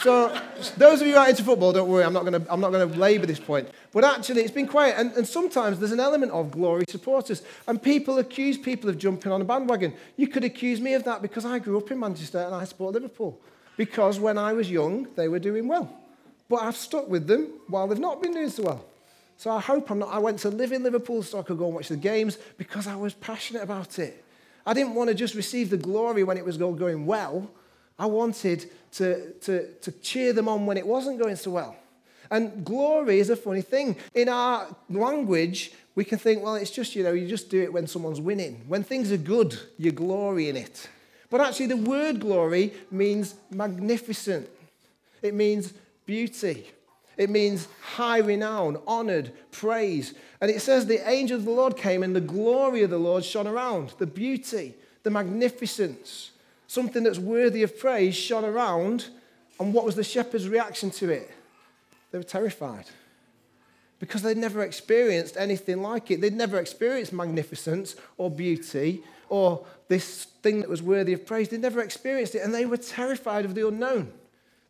so, 0.01 0.39
those 0.77 1.01
of 1.01 1.07
you 1.07 1.13
who 1.13 1.19
are 1.19 1.29
into 1.29 1.43
football, 1.43 1.73
don't 1.73 1.89
worry, 1.89 2.03
I'm 2.03 2.13
not 2.13 2.25
going 2.25 2.41
to 2.41 2.53
I'm 2.53 2.61
not 2.61 2.71
going 2.71 2.89
to 2.89 2.97
labour 2.97 3.25
this 3.25 3.39
point. 3.39 3.67
But 3.91 4.03
actually, 4.03 4.43
it's 4.43 4.51
been 4.51 4.67
quiet. 4.67 4.95
And, 4.97 5.11
and 5.13 5.27
sometimes 5.27 5.79
there's 5.79 5.91
an 5.91 5.99
element 5.99 6.31
of 6.31 6.51
glory 6.51 6.85
supporters. 6.87 7.41
And 7.67 7.81
people 7.81 8.19
accuse 8.19 8.57
people 8.57 8.89
of 8.89 8.97
jumping 8.97 9.31
on 9.31 9.41
a 9.41 9.45
bandwagon. 9.45 9.93
You 10.17 10.27
could 10.27 10.43
accuse 10.43 10.79
me 10.79 10.93
of 10.93 11.03
that 11.05 11.21
because 11.21 11.45
I 11.45 11.59
grew 11.59 11.77
up 11.77 11.89
in 11.91 11.99
Manchester 11.99 12.39
and 12.39 12.53
I 12.53 12.63
support 12.65 12.93
Liverpool. 12.93 13.39
Because 13.79 14.19
when 14.19 14.37
I 14.37 14.51
was 14.51 14.69
young, 14.69 15.07
they 15.15 15.29
were 15.29 15.39
doing 15.39 15.65
well. 15.65 15.89
But 16.49 16.63
I've 16.63 16.75
stuck 16.75 17.07
with 17.07 17.27
them 17.27 17.47
while 17.69 17.87
they've 17.87 17.97
not 17.97 18.21
been 18.21 18.33
doing 18.33 18.49
so 18.49 18.63
well. 18.63 18.85
So 19.37 19.51
I 19.51 19.61
hope 19.61 19.89
I'm 19.89 19.99
not. 19.99 20.09
I 20.09 20.19
went 20.19 20.39
to 20.39 20.49
live 20.49 20.73
in 20.73 20.83
Liverpool 20.83 21.23
so 21.23 21.39
I 21.39 21.43
could 21.43 21.57
go 21.57 21.67
and 21.67 21.75
watch 21.75 21.87
the 21.87 21.95
games 21.95 22.37
because 22.57 22.87
I 22.87 22.97
was 22.97 23.13
passionate 23.13 23.63
about 23.63 23.97
it. 23.97 24.25
I 24.65 24.73
didn't 24.73 24.95
want 24.95 25.07
to 25.11 25.15
just 25.15 25.33
receive 25.33 25.69
the 25.69 25.77
glory 25.77 26.25
when 26.25 26.35
it 26.35 26.43
was 26.43 26.57
going 26.57 27.05
well. 27.05 27.49
I 27.97 28.05
wanted 28.05 28.69
to, 28.95 29.31
to, 29.45 29.71
to 29.75 29.91
cheer 30.01 30.33
them 30.33 30.49
on 30.49 30.65
when 30.65 30.75
it 30.75 30.85
wasn't 30.85 31.17
going 31.17 31.37
so 31.37 31.51
well. 31.51 31.77
And 32.29 32.65
glory 32.65 33.21
is 33.21 33.29
a 33.29 33.37
funny 33.37 33.61
thing. 33.61 33.95
In 34.13 34.27
our 34.27 34.75
language, 34.89 35.71
we 35.95 36.03
can 36.03 36.17
think, 36.17 36.43
well, 36.43 36.55
it's 36.55 36.69
just, 36.69 36.97
you 36.97 37.03
know, 37.03 37.13
you 37.13 37.29
just 37.29 37.49
do 37.49 37.63
it 37.63 37.71
when 37.71 37.87
someone's 37.87 38.19
winning. 38.19 38.61
When 38.67 38.83
things 38.83 39.09
are 39.13 39.17
good, 39.17 39.57
you 39.77 39.93
glory 39.93 40.49
in 40.49 40.57
it. 40.57 40.89
But 41.29 41.41
actually, 41.41 41.67
the 41.67 41.77
word 41.77 42.19
glory 42.19 42.73
means 42.89 43.35
magnificent, 43.51 44.49
it 45.21 45.33
means 45.33 45.73
beauty. 46.05 46.67
It 47.17 47.29
means 47.29 47.67
high 47.81 48.19
renown, 48.19 48.81
honored, 48.87 49.33
praise. 49.51 50.13
And 50.39 50.49
it 50.49 50.61
says 50.61 50.85
the 50.85 51.07
angel 51.07 51.37
of 51.37 51.43
the 51.43 51.51
Lord 51.51 51.75
came 51.75 52.01
and 52.01 52.15
the 52.15 52.21
glory 52.21 52.81
of 52.81 52.89
the 52.89 52.97
Lord 52.97 53.25
shone 53.25 53.45
around. 53.45 53.93
The 53.97 54.07
beauty, 54.07 54.73
the 55.03 55.09
magnificence, 55.09 56.31
something 56.67 57.03
that's 57.03 57.19
worthy 57.19 57.61
of 57.61 57.77
praise 57.77 58.15
shone 58.15 58.45
around. 58.45 59.09
And 59.59 59.73
what 59.73 59.83
was 59.83 59.95
the 59.95 60.03
shepherd's 60.03 60.47
reaction 60.47 60.91
to 60.91 61.09
it? 61.09 61.29
They 62.11 62.19
were 62.19 62.23
terrified 62.23 62.85
because 63.99 64.21
they'd 64.21 64.37
never 64.37 64.63
experienced 64.63 65.35
anything 65.35 65.81
like 65.81 66.09
it. 66.11 66.21
They'd 66.21 66.33
never 66.33 66.57
experienced 66.57 67.11
magnificence 67.11 67.97
or 68.17 68.31
beauty 68.31 69.03
or 69.29 69.65
this 69.87 70.25
thing 70.43 70.59
that 70.59 70.69
was 70.69 70.81
worthy 70.81 71.13
of 71.13 71.25
praise. 71.25 71.49
They'd 71.49 71.61
never 71.61 71.81
experienced 71.81 72.35
it, 72.35 72.39
and 72.39 72.53
they 72.53 72.65
were 72.65 72.77
terrified 72.77 73.45
of 73.45 73.55
the 73.55 73.67
unknown 73.67 74.11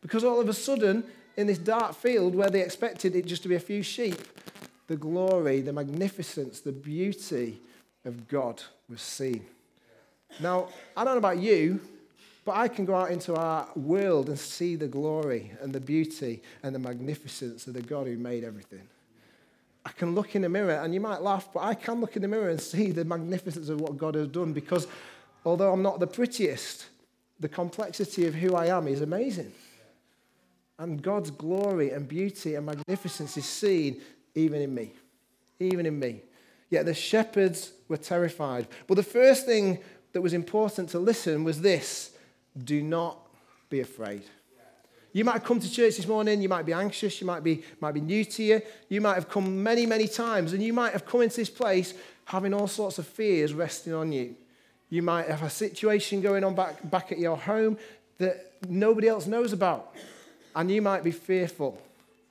because 0.01 0.23
all 0.23 0.39
of 0.39 0.47
a 0.47 0.53
sudden 0.53 1.03
in 1.37 1.47
this 1.47 1.57
dark 1.57 1.95
field 1.95 2.35
where 2.35 2.49
they 2.49 2.61
expected 2.61 3.15
it 3.15 3.25
just 3.25 3.43
to 3.43 3.49
be 3.49 3.55
a 3.55 3.59
few 3.59 3.81
sheep, 3.83 4.17
the 4.87 4.95
glory, 4.95 5.61
the 5.61 5.73
magnificence, 5.73 6.59
the 6.59 6.71
beauty 6.71 7.61
of 8.05 8.27
God 8.27 8.61
was 8.89 9.01
seen. 9.01 9.45
Now, 10.39 10.69
I 10.95 11.03
don't 11.03 11.13
know 11.13 11.19
about 11.19 11.37
you, 11.37 11.79
but 12.45 12.55
I 12.55 12.67
can 12.67 12.85
go 12.85 12.95
out 12.95 13.11
into 13.11 13.35
our 13.35 13.67
world 13.75 14.29
and 14.29 14.39
see 14.39 14.75
the 14.75 14.87
glory 14.87 15.51
and 15.61 15.71
the 15.71 15.79
beauty 15.79 16.41
and 16.63 16.73
the 16.73 16.79
magnificence 16.79 17.67
of 17.67 17.73
the 17.73 17.81
God 17.81 18.07
who 18.07 18.17
made 18.17 18.43
everything. 18.43 18.87
I 19.89 19.91
can 19.93 20.13
look 20.13 20.35
in 20.35 20.43
the 20.43 20.49
mirror, 20.49 20.75
and 20.83 20.93
you 20.93 20.99
might 20.99 21.21
laugh, 21.23 21.49
but 21.51 21.61
I 21.61 21.73
can 21.73 21.99
look 21.99 22.15
in 22.15 22.21
the 22.21 22.27
mirror 22.27 22.49
and 22.49 22.61
see 22.61 22.91
the 22.91 23.03
magnificence 23.03 23.69
of 23.69 23.81
what 23.81 23.97
God 23.97 24.13
has 24.13 24.27
done 24.27 24.53
because 24.53 24.87
although 25.43 25.73
I'm 25.73 25.81
not 25.81 25.99
the 25.99 26.05
prettiest, 26.05 26.85
the 27.39 27.49
complexity 27.49 28.27
of 28.27 28.35
who 28.35 28.55
I 28.55 28.67
am 28.67 28.87
is 28.87 29.01
amazing. 29.01 29.51
And 30.77 31.01
God's 31.01 31.31
glory 31.31 31.89
and 31.89 32.07
beauty 32.07 32.53
and 32.55 32.67
magnificence 32.67 33.35
is 33.35 33.45
seen 33.45 33.99
even 34.35 34.61
in 34.61 34.73
me. 34.73 34.93
Even 35.59 35.87
in 35.87 35.99
me. 35.99 36.21
Yet 36.69 36.85
the 36.85 36.93
shepherds 36.93 37.71
were 37.87 37.97
terrified. 37.97 38.67
But 38.85 38.95
the 38.95 39.03
first 39.03 39.45
thing 39.45 39.79
that 40.13 40.21
was 40.21 40.33
important 40.33 40.89
to 40.89 40.99
listen 40.99 41.43
was 41.43 41.61
this 41.61 42.11
do 42.63 42.83
not 42.83 43.17
be 43.69 43.79
afraid. 43.79 44.23
You 45.11 45.25
might 45.25 45.33
have 45.33 45.43
come 45.43 45.59
to 45.59 45.71
church 45.71 45.97
this 45.97 46.07
morning, 46.07 46.41
you 46.41 46.49
might 46.49 46.65
be 46.65 46.73
anxious, 46.73 47.19
you 47.19 47.25
might 47.25 47.43
be, 47.43 47.63
might 47.79 47.93
be 47.93 48.01
new 48.01 48.23
to 48.25 48.43
you, 48.43 48.61
you 48.89 49.01
might 49.01 49.15
have 49.15 49.27
come 49.27 49.63
many, 49.63 49.85
many 49.85 50.07
times, 50.07 50.53
and 50.53 50.61
you 50.61 50.71
might 50.71 50.93
have 50.93 51.05
come 51.05 51.21
into 51.21 51.37
this 51.37 51.49
place 51.49 51.93
having 52.25 52.53
all 52.53 52.67
sorts 52.67 52.99
of 52.99 53.07
fears 53.07 53.53
resting 53.53 53.93
on 53.93 54.11
you. 54.11 54.35
You 54.89 55.01
might 55.01 55.27
have 55.27 55.43
a 55.43 55.49
situation 55.49 56.21
going 56.21 56.43
on 56.43 56.53
back, 56.53 56.87
back 56.89 57.11
at 57.11 57.17
your 57.17 57.37
home 57.37 57.77
that 58.19 58.53
nobody 58.67 59.07
else 59.07 59.25
knows 59.25 59.51
about, 59.51 59.95
and 60.55 60.69
you 60.69 60.81
might 60.81 61.03
be 61.03 61.11
fearful 61.11 61.81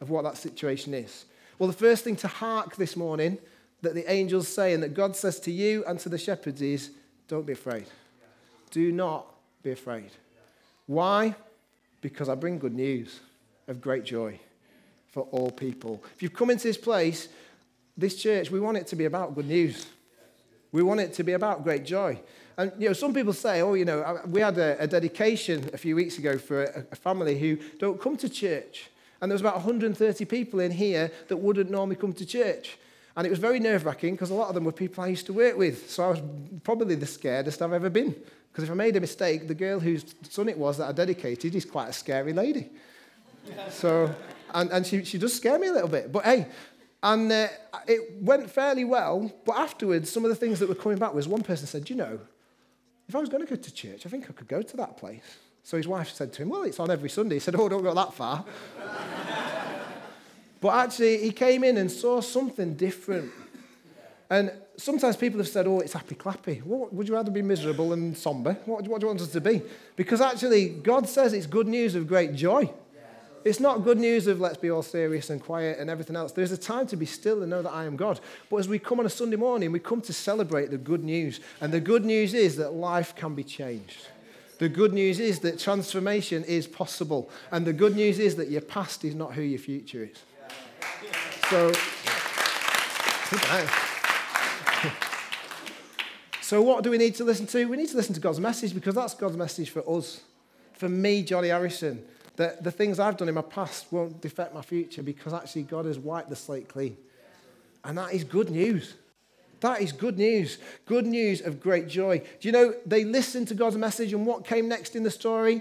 of 0.01 0.11
what 0.11 0.23
that 0.23 0.37
situation 0.37 0.95
is. 0.95 1.25
Well, 1.59 1.67
the 1.67 1.77
first 1.77 2.05
thing 2.05 2.17
to 2.17 2.29
hark 2.29 2.77
this 2.77 2.97
morning 2.97 3.39
that 3.83 3.95
the 3.95 4.11
angels 4.11 4.47
say 4.49 4.73
and 4.73 4.83
that 4.83 4.95
God 4.95 5.17
says 5.17 5.41
to 5.41 5.51
you 5.51 5.85
and 5.87 5.99
to 6.01 6.09
the 6.09 6.19
shepherds 6.19 6.63
is 6.63 6.91
don't 7.27 7.47
be 7.47 7.53
afraid. 7.53 7.87
Do 8.71 8.93
not 8.93 9.27
be 9.63 9.73
afraid. 9.73 10.11
Why? 10.87 11.35
Because 12.01 12.29
I 12.29 12.35
bring 12.35 12.59
good 12.59 12.75
news 12.75 13.21
of 13.67 13.81
great 13.81 14.05
joy 14.05 14.39
for 15.09 15.23
all 15.31 15.51
people. 15.51 16.03
If 16.15 16.23
you've 16.23 16.35
come 16.35 16.51
into 16.51 16.65
this 16.65 16.77
place, 16.77 17.29
this 17.97 18.15
church, 18.15 18.51
we 18.51 18.61
want 18.61 18.77
it 18.77 18.87
to 18.89 18.97
be 18.97 19.05
about 19.05 19.35
good 19.35 19.49
news. 19.49 19.87
We 20.71 20.83
want 20.83 21.01
it 21.01 21.15
to 21.15 21.25
be 21.25 21.33
about 21.33 21.65
great 21.65 21.85
joy. 21.85 22.21
And 22.57 22.73
you 22.79 22.89
know, 22.89 22.93
some 22.93 23.15
people 23.15 23.33
say, 23.33 23.61
oh, 23.63 23.75
you 23.75 23.85
know, 23.85 24.21
we 24.27 24.41
had 24.41 24.59
a, 24.59 24.83
a 24.83 24.87
dedication 24.87 25.71
a 25.73 25.79
few 25.79 25.97
weeks 25.97 26.19
ago 26.19 26.39
for 26.39 26.65
a, 26.65 26.85
a 26.93 26.97
family 26.97 27.39
who 27.39 27.57
don't 27.79 28.01
come 28.01 28.17
to 28.19 28.29
church. 28.29 28.91
And 29.21 29.31
there 29.31 29.35
was 29.35 29.41
about 29.41 29.55
130 29.55 30.25
people 30.27 30.61
in 30.61 30.71
here 30.71 31.11
that 31.29 31.37
wouldn't 31.37 31.71
normally 31.71 31.97
come 31.97 32.13
to 32.13 32.27
church. 32.27 32.79
And 33.17 33.27
it 33.27 33.31
was 33.31 33.39
very 33.41 33.59
nerve 33.59 33.85
wracking 33.85 34.15
because 34.15 34.31
a 34.31 34.35
lot 34.35 34.49
of 34.49 34.55
them 34.55 34.65
were 34.65 34.73
people 34.73 35.03
I 35.03 35.09
used 35.09 35.27
to 35.27 35.33
work 35.33 35.57
with. 35.57 35.91
So 35.91 36.05
I 36.05 36.09
was 36.11 36.23
probably 36.63 36.95
the 36.95 37.07
scaredest 37.07 37.63
I've 37.63 37.73
ever 37.73 37.91
been. 37.91 38.15
Because 38.59 38.71
if 38.71 38.73
I 38.73 38.77
made 38.77 38.97
a 38.97 39.01
mistake, 39.01 39.47
the 39.47 39.55
girl 39.55 39.79
whose 39.79 40.05
son 40.29 40.49
it 40.49 40.59
was 40.59 40.79
that 40.79 40.89
I 40.89 40.91
dedicated 40.91 41.55
is 41.55 41.65
quite 41.65 41.91
a 41.91 41.93
scary 41.93 42.33
lady. 42.33 42.69
so, 43.71 44.13
and, 44.53 44.69
and 44.73 44.85
she, 44.85 45.05
she 45.05 45.17
does 45.17 45.33
scare 45.33 45.61
me 45.61 45.69
a 45.69 45.73
little 45.73 45.89
bit. 45.89 46.11
But 46.11 46.25
hey, 46.25 46.49
and 47.01 47.31
uh, 47.31 47.47
it 47.87 48.21
went 48.21 48.51
fairly 48.51 48.83
well. 48.83 49.33
But 49.47 49.59
afterwards, 49.59 50.11
some 50.11 50.25
of 50.25 50.31
the 50.31 50.35
things 50.35 50.59
that 50.59 50.69
were 50.69 50.75
coming 50.75 50.99
back 50.99 51.15
was 51.15 51.29
one 51.29 51.45
person 51.45 51.69
said, 51.69 51.89
you 51.89 51.95
know, 51.95 52.19
if 53.09 53.15
I 53.15 53.21
was 53.21 53.29
going 53.29 53.47
to 53.47 53.49
go 53.49 53.55
to 53.55 53.73
church, 53.73 54.05
I 54.05 54.09
think 54.09 54.29
I 54.29 54.33
could 54.33 54.49
go 54.49 54.61
to 54.61 54.77
that 54.79 54.97
place. 54.97 55.37
So 55.63 55.77
his 55.77 55.87
wife 55.87 56.11
said 56.11 56.33
to 56.33 56.43
him, 56.43 56.49
well, 56.49 56.65
it's 56.65 56.81
on 56.81 56.91
every 56.91 57.11
Sunday. 57.11 57.37
He 57.37 57.41
said, 57.41 57.55
oh, 57.55 57.69
don't 57.69 57.85
go 57.85 57.95
that 57.95 58.13
far. 58.13 58.45
But 60.61 60.71
actually, 60.71 61.19
he 61.19 61.31
came 61.31 61.63
in 61.63 61.77
and 61.77 61.89
saw 61.89 62.21
something 62.21 62.75
different. 62.75 63.31
And 64.29 64.51
sometimes 64.79 65.17
people 65.17 65.39
have 65.39 65.49
said, 65.49 65.67
oh, 65.67 65.81
it's 65.81 65.93
happy 65.93 66.15
clappy. 66.15 66.63
What, 66.63 66.93
would 66.95 67.09
you 67.09 67.15
rather 67.15 67.31
be 67.31 67.43
miserable 67.43 67.93
and 67.93 68.17
somber? 68.17 68.55
What, 68.65 68.87
what 68.89 69.01
do 69.01 69.05
you 69.05 69.09
want 69.09 69.21
us 69.21 69.33
to 69.33 69.41
be? 69.41 69.61
Because 69.97 70.21
actually, 70.21 70.69
God 70.69 71.09
says 71.09 71.33
it's 71.33 71.47
good 71.47 71.69
news 71.69 71.95
of 71.95 72.07
great 72.07 72.35
joy. 72.35 72.71
It's 73.45 73.61
not 73.61 73.85
good 73.85 73.99
news 73.99 74.27
of 74.27 74.41
let's 74.41 74.57
be 74.57 74.71
all 74.71 74.83
serious 74.83 75.31
and 75.31 75.43
quiet 75.43 75.79
and 75.79 75.89
everything 75.89 76.17
else. 76.17 76.33
There's 76.33 76.53
a 76.53 76.59
time 76.59 76.87
to 76.89 76.97
be 76.97 77.07
still 77.07 77.43
and 77.43 77.51
know 77.51 77.63
that 77.63 77.71
I 77.71 77.85
am 77.85 77.97
God. 77.97 78.21
But 78.51 78.57
as 78.59 78.69
we 78.69 78.79
come 78.79 79.01
on 79.01 79.07
a 79.07 79.11
Sunday 79.11 79.37
morning, 79.37 79.71
we 79.73 79.79
come 79.79 80.01
to 80.03 80.13
celebrate 80.13 80.71
the 80.71 80.77
good 80.77 81.05
news. 81.05 81.41
And 81.61 81.73
the 81.73 81.81
good 81.81 82.05
news 82.05 82.35
is 82.35 82.57
that 82.57 82.75
life 82.75 83.15
can 83.15 83.35
be 83.35 83.45
changed. 83.45 84.09
The 84.59 84.69
good 84.69 84.93
news 84.93 85.21
is 85.21 85.39
that 85.41 85.59
transformation 85.59 86.43
is 86.45 86.67
possible. 86.67 87.31
And 87.53 87.65
the 87.65 87.73
good 87.73 87.95
news 87.95 88.19
is 88.19 88.37
that 88.37 88.51
your 88.51 88.61
past 88.61 89.05
is 89.05 89.15
not 89.15 89.35
who 89.35 89.43
your 89.43 89.61
future 89.61 90.11
is. 90.11 90.19
So, 91.49 91.73
so 96.49 96.63
what 96.63 96.83
do 96.83 96.91
we 96.91 96.97
need 96.97 97.15
to 97.17 97.25
listen 97.25 97.47
to? 97.49 97.67
We 97.67 97.77
need 97.77 97.91
to 97.91 97.97
listen 97.99 98.15
to 98.15 98.21
God's 98.21 98.41
message 98.41 98.73
because 98.73 98.95
that's 98.95 99.13
God's 99.13 99.37
message 99.37 99.69
for 99.69 99.87
us. 99.87 100.23
For 100.73 100.89
me, 100.89 101.23
Johnny 101.23 101.49
Harrison, 101.49 102.03
that 102.37 102.65
the 102.65 102.71
things 102.71 102.99
I've 102.99 103.19
done 103.19 103.29
in 103.29 103.35
my 103.35 103.43
past 103.43 103.85
won't 103.91 104.25
affect 104.25 104.55
my 104.55 104.63
future 104.63 105.03
because 105.03 105.35
actually 105.35 105.65
God 105.65 105.85
has 105.85 105.99
wiped 105.99 106.31
the 106.31 106.37
slate 106.37 106.67
clean. 106.67 106.97
And 107.85 107.99
that 107.99 108.15
is 108.15 108.25
good 108.25 108.49
news. 108.49 108.95
That 109.61 109.83
is 109.83 109.93
good 109.93 110.17
news. 110.17 110.57
Good 110.87 111.05
news 111.05 111.43
of 111.43 111.61
great 111.61 111.87
joy. 111.87 112.23
Do 112.41 112.49
you 112.49 112.53
know, 112.53 112.73
they 112.87 113.05
listened 113.05 113.49
to 113.49 113.55
God's 113.55 113.77
message, 113.77 114.15
and 114.15 114.25
what 114.25 114.47
came 114.47 114.69
next 114.69 114.97
in 114.97 115.03
the 115.03 115.11
story? 115.11 115.61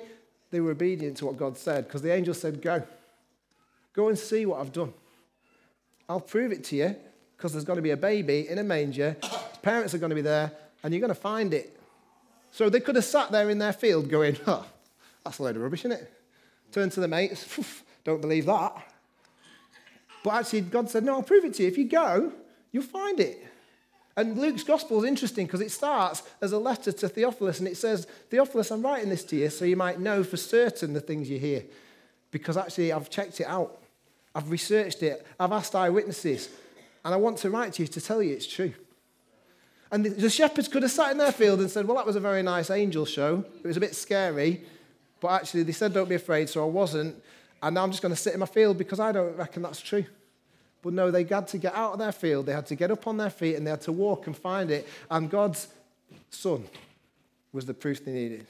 They 0.51 0.61
were 0.61 0.71
obedient 0.71 1.17
to 1.17 1.25
what 1.25 1.35
God 1.35 1.57
said 1.57 1.85
because 1.85 2.01
the 2.01 2.13
angel 2.13 2.33
said, 2.33 2.61
Go. 2.61 2.81
Go 3.91 4.07
and 4.07 4.17
see 4.17 4.45
what 4.45 4.61
I've 4.61 4.71
done. 4.71 4.93
I'll 6.07 6.21
prove 6.21 6.53
it 6.53 6.63
to 6.63 6.77
you 6.77 6.95
because 7.35 7.51
there's 7.51 7.65
going 7.65 7.75
to 7.75 7.83
be 7.83 7.91
a 7.91 7.97
baby 7.97 8.47
in 8.47 8.57
a 8.57 8.63
manger. 8.63 9.17
His 9.21 9.57
parents 9.61 9.93
are 9.93 9.97
going 9.97 10.11
to 10.11 10.15
be 10.15 10.21
there, 10.21 10.53
and 10.87 10.93
you're 10.93 11.01
going 11.01 11.13
to 11.13 11.19
find 11.19 11.53
it. 11.53 11.77
So 12.51 12.69
they 12.69 12.79
could 12.79 12.95
have 12.95 13.03
sat 13.03 13.29
there 13.29 13.49
in 13.49 13.57
their 13.57 13.73
field 13.73 14.07
going, 14.07 14.37
Oh, 14.47 14.65
that's 15.21 15.37
a 15.37 15.43
load 15.43 15.57
of 15.57 15.61
rubbish, 15.61 15.81
isn't 15.81 15.91
it? 15.91 16.09
Turn 16.71 16.89
to 16.91 17.01
the 17.01 17.09
mates, 17.09 17.45
don't 18.05 18.21
believe 18.21 18.45
that. 18.45 18.71
But 20.23 20.35
actually, 20.35 20.61
God 20.61 20.89
said, 20.89 21.03
No, 21.03 21.15
I'll 21.15 21.23
prove 21.23 21.43
it 21.43 21.55
to 21.55 21.63
you. 21.63 21.67
If 21.67 21.77
you 21.77 21.89
go, 21.89 22.31
you'll 22.71 22.83
find 22.83 23.19
it. 23.19 23.45
And 24.15 24.37
Luke's 24.37 24.63
gospel 24.63 25.03
is 25.03 25.09
interesting 25.09 25.45
because 25.45 25.59
it 25.59 25.71
starts 25.71 26.23
as 26.41 26.53
a 26.53 26.57
letter 26.57 26.93
to 26.93 27.09
Theophilus 27.09 27.59
and 27.59 27.67
it 27.67 27.75
says, 27.75 28.07
Theophilus, 28.29 28.71
I'm 28.71 28.81
writing 28.81 29.09
this 29.09 29.25
to 29.25 29.35
you 29.35 29.49
so 29.49 29.65
you 29.65 29.75
might 29.75 29.99
know 29.99 30.23
for 30.23 30.37
certain 30.37 30.93
the 30.93 31.01
things 31.01 31.29
you 31.29 31.37
hear. 31.37 31.65
Because 32.31 32.55
actually, 32.55 32.93
I've 32.93 33.09
checked 33.09 33.41
it 33.41 33.47
out, 33.47 33.77
I've 34.33 34.49
researched 34.49 35.03
it, 35.03 35.27
I've 35.37 35.51
asked 35.51 35.75
eyewitnesses, 35.75 36.47
and 37.03 37.13
I 37.13 37.17
want 37.17 37.39
to 37.39 37.49
write 37.49 37.73
to 37.73 37.81
you 37.81 37.89
to 37.89 37.99
tell 37.99 38.23
you 38.23 38.33
it's 38.33 38.47
true. 38.47 38.73
And 39.91 40.05
the 40.05 40.29
shepherds 40.29 40.67
could 40.67 40.83
have 40.83 40.91
sat 40.91 41.11
in 41.11 41.17
their 41.17 41.31
field 41.31 41.59
and 41.59 41.71
said, 41.71 41.87
Well, 41.87 41.97
that 41.97 42.05
was 42.05 42.15
a 42.15 42.19
very 42.19 42.43
nice 42.43 42.69
angel 42.69 43.05
show. 43.05 43.45
It 43.63 43.67
was 43.67 43.77
a 43.77 43.81
bit 43.81 43.95
scary, 43.95 44.63
but 45.19 45.29
actually, 45.29 45.63
they 45.63 45.71
said, 45.71 45.93
Don't 45.93 46.09
be 46.09 46.15
afraid, 46.15 46.49
so 46.49 46.63
I 46.63 46.67
wasn't. 46.67 47.15
And 47.63 47.75
now 47.75 47.83
I'm 47.83 47.91
just 47.91 48.01
going 48.01 48.13
to 48.13 48.19
sit 48.19 48.33
in 48.33 48.39
my 48.39 48.45
field 48.45 48.77
because 48.77 48.99
I 48.99 49.11
don't 49.11 49.35
reckon 49.35 49.63
that's 49.63 49.81
true. 49.81 50.05
But 50.81 50.93
no, 50.93 51.09
they 51.09 51.23
had 51.23 51.47
to 51.49 51.57
get 51.57 51.73
out 51.73 51.93
of 51.93 51.99
their 51.99 52.11
field, 52.11 52.45
they 52.45 52.53
had 52.53 52.67
to 52.67 52.75
get 52.75 52.91
up 52.91 53.07
on 53.07 53.17
their 53.17 53.29
feet, 53.29 53.55
and 53.55 53.65
they 53.65 53.71
had 53.71 53.81
to 53.81 53.91
walk 53.91 54.27
and 54.27 54.37
find 54.37 54.71
it. 54.71 54.87
And 55.09 55.29
God's 55.29 55.67
son 56.29 56.65
was 57.51 57.65
the 57.65 57.73
proof 57.73 58.03
they 58.03 58.11
needed. 58.11 58.45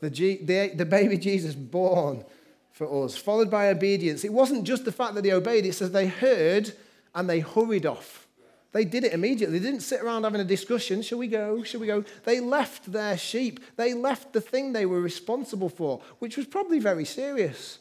The, 0.00 0.10
G, 0.10 0.36
the, 0.42 0.72
the 0.74 0.86
baby 0.86 1.18
Jesus 1.18 1.54
born 1.54 2.24
for 2.72 3.04
us, 3.04 3.16
followed 3.16 3.50
by 3.50 3.68
obedience. 3.68 4.24
It 4.24 4.32
wasn't 4.32 4.64
just 4.64 4.84
the 4.84 4.92
fact 4.92 5.14
that 5.14 5.22
they 5.22 5.32
obeyed, 5.32 5.66
it 5.66 5.74
says 5.74 5.92
they 5.92 6.06
heard 6.06 6.72
and 7.14 7.28
they 7.28 7.40
hurried 7.40 7.84
off. 7.84 8.26
They 8.72 8.84
did 8.84 9.04
it 9.04 9.12
immediately. 9.12 9.58
They 9.58 9.66
didn't 9.66 9.82
sit 9.82 10.00
around 10.00 10.24
having 10.24 10.40
a 10.40 10.44
discussion. 10.44 11.02
Shall 11.02 11.18
we 11.18 11.26
go? 11.26 11.62
Shall 11.64 11.80
we 11.80 11.88
go? 11.88 12.04
They 12.24 12.38
left 12.38 12.92
their 12.92 13.18
sheep. 13.18 13.60
They 13.76 13.94
left 13.94 14.32
the 14.32 14.40
thing 14.40 14.72
they 14.72 14.86
were 14.86 15.00
responsible 15.00 15.68
for, 15.68 16.00
which 16.20 16.36
was 16.36 16.46
probably 16.46 16.78
very 16.78 17.04
serious. 17.04 17.78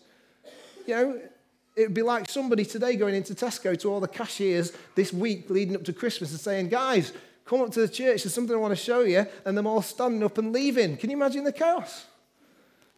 You 0.87 0.95
know, 0.95 1.21
it 1.75 1.83
would 1.83 1.93
be 1.93 2.01
like 2.01 2.29
somebody 2.29 2.65
today 2.65 2.95
going 2.95 3.13
into 3.13 3.35
Tesco 3.35 3.79
to 3.79 3.91
all 3.91 3.99
the 3.99 4.07
cashiers 4.07 4.73
this 4.95 5.13
week 5.13 5.49
leading 5.49 5.75
up 5.75 5.83
to 5.85 5.93
Christmas 5.93 6.31
and 6.31 6.39
saying, 6.39 6.69
guys, 6.69 7.13
come 7.45 7.61
up 7.61 7.71
to 7.71 7.81
the 7.81 7.87
church, 7.87 8.23
there's 8.23 8.33
something 8.33 8.55
I 8.55 8.59
want 8.59 8.71
to 8.71 8.83
show 8.83 9.01
you, 9.01 9.25
and 9.45 9.57
them 9.57 9.67
all 9.67 9.81
standing 9.83 10.23
up 10.23 10.37
and 10.39 10.51
leaving. 10.51 10.97
Can 10.97 11.11
you 11.11 11.17
imagine 11.17 11.43
the 11.43 11.53
chaos? 11.53 12.05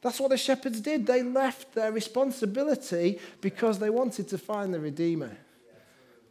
That's 0.02 0.20
what 0.20 0.30
the 0.30 0.38
shepherds 0.38 0.80
did. 0.80 1.06
They 1.06 1.24
left 1.24 1.76
their 1.76 1.92
responsibility 1.92 3.20
because 3.42 3.80
they 3.80 3.90
wanted 3.90 4.30
to 4.30 4.38
find 4.38 4.74
the 4.74 4.80
Redeemer. 4.80 5.38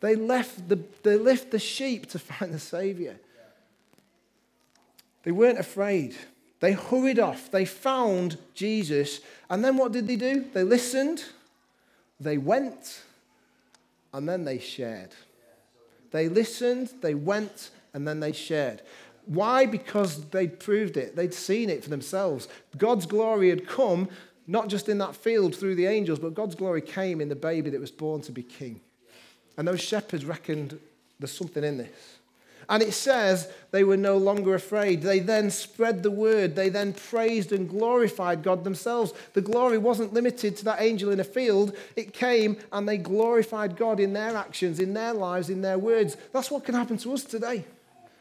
They 0.00 0.16
left 0.16 0.68
the, 0.68 0.80
they 1.02 1.16
left 1.16 1.50
the 1.50 1.58
sheep 1.58 2.06
to 2.10 2.18
find 2.18 2.52
the 2.52 2.58
Savior. 2.58 3.18
They 5.22 5.32
weren't 5.32 5.58
afraid. 5.58 6.16
They 6.60 6.72
hurried 6.72 7.18
off. 7.18 7.50
They 7.50 7.64
found 7.64 8.38
Jesus. 8.54 9.20
And 9.48 9.64
then 9.64 9.76
what 9.76 9.92
did 9.92 10.06
they 10.06 10.16
do? 10.16 10.44
They 10.52 10.62
listened 10.62 11.24
they 12.20 12.36
went 12.36 13.02
and 14.12 14.28
then 14.28 14.44
they 14.44 14.58
shared. 14.58 15.10
They 16.10 16.28
listened, 16.28 16.90
they 17.00 17.14
went, 17.14 17.70
and 17.94 18.06
then 18.06 18.20
they 18.20 18.32
shared. 18.32 18.82
Why? 19.26 19.64
Because 19.64 20.26
they'd 20.26 20.60
proved 20.60 20.96
it, 20.96 21.16
they'd 21.16 21.34
seen 21.34 21.70
it 21.70 21.82
for 21.82 21.90
themselves. 21.90 22.48
God's 22.76 23.06
glory 23.06 23.48
had 23.48 23.66
come, 23.66 24.08
not 24.46 24.68
just 24.68 24.88
in 24.88 24.98
that 24.98 25.16
field 25.16 25.54
through 25.54 25.76
the 25.76 25.86
angels, 25.86 26.18
but 26.18 26.34
God's 26.34 26.54
glory 26.54 26.82
came 26.82 27.20
in 27.20 27.28
the 27.28 27.36
baby 27.36 27.70
that 27.70 27.80
was 27.80 27.92
born 27.92 28.20
to 28.22 28.32
be 28.32 28.42
king. 28.42 28.80
And 29.60 29.68
those 29.68 29.82
shepherds 29.82 30.24
reckoned 30.24 30.80
there's 31.18 31.36
something 31.36 31.62
in 31.62 31.76
this. 31.76 32.16
And 32.70 32.82
it 32.82 32.94
says 32.94 33.46
they 33.72 33.84
were 33.84 33.98
no 33.98 34.16
longer 34.16 34.54
afraid. 34.54 35.02
They 35.02 35.18
then 35.18 35.50
spread 35.50 36.02
the 36.02 36.10
word. 36.10 36.56
They 36.56 36.70
then 36.70 36.94
praised 36.94 37.52
and 37.52 37.68
glorified 37.68 38.42
God 38.42 38.64
themselves. 38.64 39.12
The 39.34 39.42
glory 39.42 39.76
wasn't 39.76 40.14
limited 40.14 40.56
to 40.56 40.64
that 40.64 40.80
angel 40.80 41.10
in 41.10 41.20
a 41.20 41.24
field, 41.24 41.76
it 41.94 42.14
came 42.14 42.56
and 42.72 42.88
they 42.88 42.96
glorified 42.96 43.76
God 43.76 44.00
in 44.00 44.14
their 44.14 44.34
actions, 44.34 44.80
in 44.80 44.94
their 44.94 45.12
lives, 45.12 45.50
in 45.50 45.60
their 45.60 45.76
words. 45.76 46.16
That's 46.32 46.50
what 46.50 46.64
can 46.64 46.74
happen 46.74 46.96
to 46.96 47.12
us 47.12 47.22
today. 47.22 47.66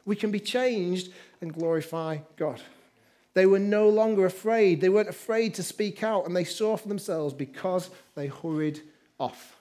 We 0.06 0.18
can 0.18 0.32
be 0.32 0.42
changed 0.42 1.10
and 1.40 1.54
glorify 1.54 2.18
God. 2.36 2.62
They 3.34 3.46
were 3.46 3.60
no 3.60 3.88
longer 3.88 4.26
afraid. 4.26 4.82
They 4.82 4.90
weren't 4.90 5.08
afraid 5.08 5.54
to 5.54 5.64
speak 5.64 6.04
out, 6.04 6.26
and 6.26 6.36
they 6.36 6.44
saw 6.44 6.76
for 6.76 6.90
themselves 6.90 7.34
because 7.34 7.90
they 8.14 8.28
hurried 8.28 8.82
off. 9.18 9.56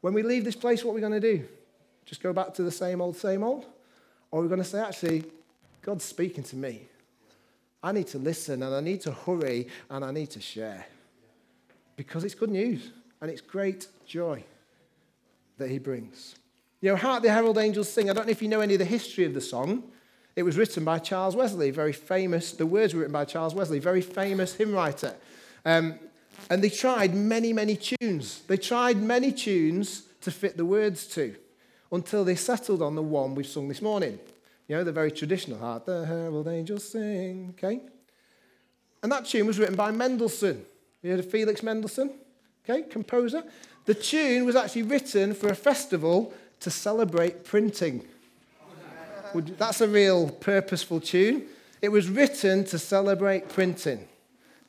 When 0.00 0.14
we 0.14 0.22
leave 0.22 0.44
this 0.44 0.56
place, 0.56 0.84
what 0.84 0.92
are 0.92 0.94
we 0.94 1.00
going 1.00 1.12
to 1.12 1.20
do? 1.20 1.46
Just 2.04 2.22
go 2.22 2.32
back 2.32 2.54
to 2.54 2.62
the 2.62 2.70
same 2.70 3.00
old, 3.00 3.16
same 3.16 3.42
old? 3.42 3.66
Or 4.30 4.40
are 4.40 4.42
we 4.42 4.48
going 4.48 4.62
to 4.62 4.66
say, 4.66 4.80
actually, 4.80 5.24
God's 5.82 6.04
speaking 6.04 6.44
to 6.44 6.56
me? 6.56 6.82
I 7.82 7.92
need 7.92 8.08
to 8.08 8.18
listen 8.18 8.62
and 8.62 8.74
I 8.74 8.80
need 8.80 9.00
to 9.02 9.12
hurry 9.12 9.68
and 9.90 10.04
I 10.04 10.10
need 10.10 10.30
to 10.30 10.40
share. 10.40 10.86
Because 11.96 12.24
it's 12.24 12.34
good 12.34 12.50
news 12.50 12.90
and 13.20 13.30
it's 13.30 13.40
great 13.40 13.88
joy 14.06 14.44
that 15.58 15.70
he 15.70 15.78
brings. 15.78 16.36
You 16.80 16.90
know, 16.90 16.96
Hark 16.96 17.22
the 17.22 17.30
Herald 17.30 17.58
Angels 17.58 17.88
Sing. 17.88 18.08
I 18.08 18.12
don't 18.12 18.26
know 18.26 18.30
if 18.30 18.42
you 18.42 18.48
know 18.48 18.60
any 18.60 18.74
of 18.74 18.78
the 18.78 18.84
history 18.84 19.24
of 19.24 19.34
the 19.34 19.40
song. 19.40 19.82
It 20.36 20.44
was 20.44 20.56
written 20.56 20.84
by 20.84 21.00
Charles 21.00 21.34
Wesley, 21.34 21.70
very 21.70 21.92
famous. 21.92 22.52
The 22.52 22.66
words 22.66 22.94
were 22.94 23.00
written 23.00 23.12
by 23.12 23.24
Charles 23.24 23.54
Wesley, 23.54 23.80
very 23.80 24.00
famous 24.00 24.54
hymn 24.54 24.72
writer. 24.72 25.16
Um, 25.64 25.98
and 26.50 26.62
they 26.62 26.70
tried 26.70 27.14
many, 27.14 27.52
many 27.52 27.76
tunes. 27.76 28.42
They 28.46 28.56
tried 28.56 28.96
many 28.96 29.32
tunes 29.32 30.02
to 30.22 30.30
fit 30.30 30.56
the 30.56 30.64
words 30.64 31.06
to 31.08 31.34
until 31.92 32.24
they 32.24 32.34
settled 32.34 32.82
on 32.82 32.94
the 32.94 33.02
one 33.02 33.34
we've 33.34 33.46
sung 33.46 33.68
this 33.68 33.82
morning. 33.82 34.18
You 34.66 34.76
know, 34.76 34.84
the 34.84 34.92
very 34.92 35.10
traditional 35.10 35.58
Hark 35.58 35.86
the 35.86 36.04
Herald 36.04 36.48
Angels 36.48 36.88
Sing, 36.90 37.54
okay? 37.56 37.80
And 39.02 39.10
that 39.12 39.24
tune 39.26 39.46
was 39.46 39.58
written 39.58 39.76
by 39.76 39.90
Mendelssohn. 39.90 40.64
You 41.02 41.10
heard 41.10 41.20
of 41.20 41.30
Felix 41.30 41.62
Mendelssohn? 41.62 42.10
Okay, 42.68 42.82
composer. 42.82 43.44
The 43.86 43.94
tune 43.94 44.44
was 44.44 44.56
actually 44.56 44.82
written 44.82 45.32
for 45.32 45.48
a 45.48 45.54
festival 45.54 46.34
to 46.60 46.70
celebrate 46.70 47.44
printing. 47.44 48.04
That's 49.34 49.80
a 49.80 49.88
real 49.88 50.30
purposeful 50.30 51.00
tune. 51.00 51.46
It 51.80 51.90
was 51.90 52.10
written 52.10 52.64
to 52.64 52.78
celebrate 52.78 53.48
printing. 53.48 54.06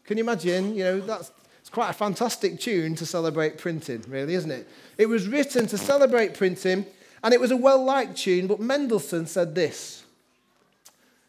Can 0.05 0.17
you 0.17 0.23
imagine? 0.23 0.75
You 0.75 0.83
know, 0.83 0.99
that's 1.01 1.31
it's 1.69 1.75
quite 1.75 1.91
a 1.91 1.93
fantastic 1.93 2.59
tune 2.59 2.95
to 2.95 3.05
celebrate 3.05 3.59
printing, 3.59 4.03
really, 4.07 4.33
isn't 4.33 4.49
it? 4.49 4.67
It 4.97 5.05
was 5.05 5.27
written 5.27 5.67
to 5.67 5.77
celebrate 5.77 6.33
printing, 6.33 6.87
and 7.23 7.31
it 7.31 7.39
was 7.39 7.51
a 7.51 7.57
well 7.57 7.83
liked 7.83 8.17
tune, 8.17 8.47
but 8.47 8.59
Mendelssohn 8.59 9.27
said 9.27 9.53
this 9.53 10.03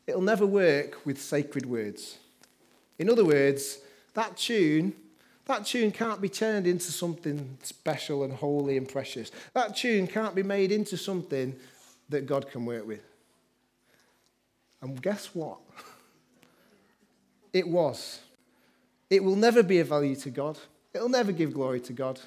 It'll 0.06 0.22
never 0.22 0.46
work 0.46 1.04
with 1.04 1.20
sacred 1.20 1.66
words. 1.66 2.16
In 2.98 3.10
other 3.10 3.22
words, 3.22 3.80
that 4.14 4.38
tune 4.38 4.94
that 5.44 5.66
tune 5.66 5.90
can't 5.90 6.22
be 6.22 6.30
turned 6.30 6.66
into 6.66 6.90
something 6.90 7.58
special 7.62 8.22
and 8.22 8.32
holy 8.32 8.78
and 8.78 8.88
precious. 8.88 9.30
That 9.52 9.76
tune 9.76 10.06
can't 10.06 10.34
be 10.34 10.42
made 10.42 10.72
into 10.72 10.96
something 10.96 11.54
that 12.08 12.24
God 12.24 12.50
can 12.50 12.64
work 12.64 12.86
with. 12.86 13.02
And 14.80 15.02
guess 15.02 15.34
what? 15.34 15.58
It 17.52 17.66
was. 17.66 18.20
It 19.10 19.24
will 19.24 19.36
never 19.36 19.62
be 19.62 19.80
of 19.80 19.88
value 19.88 20.14
to 20.16 20.30
God. 20.30 20.58
It'll 20.94 21.08
never 21.08 21.32
give 21.32 21.52
glory 21.52 21.80
to 21.80 21.92
God. 21.92 22.20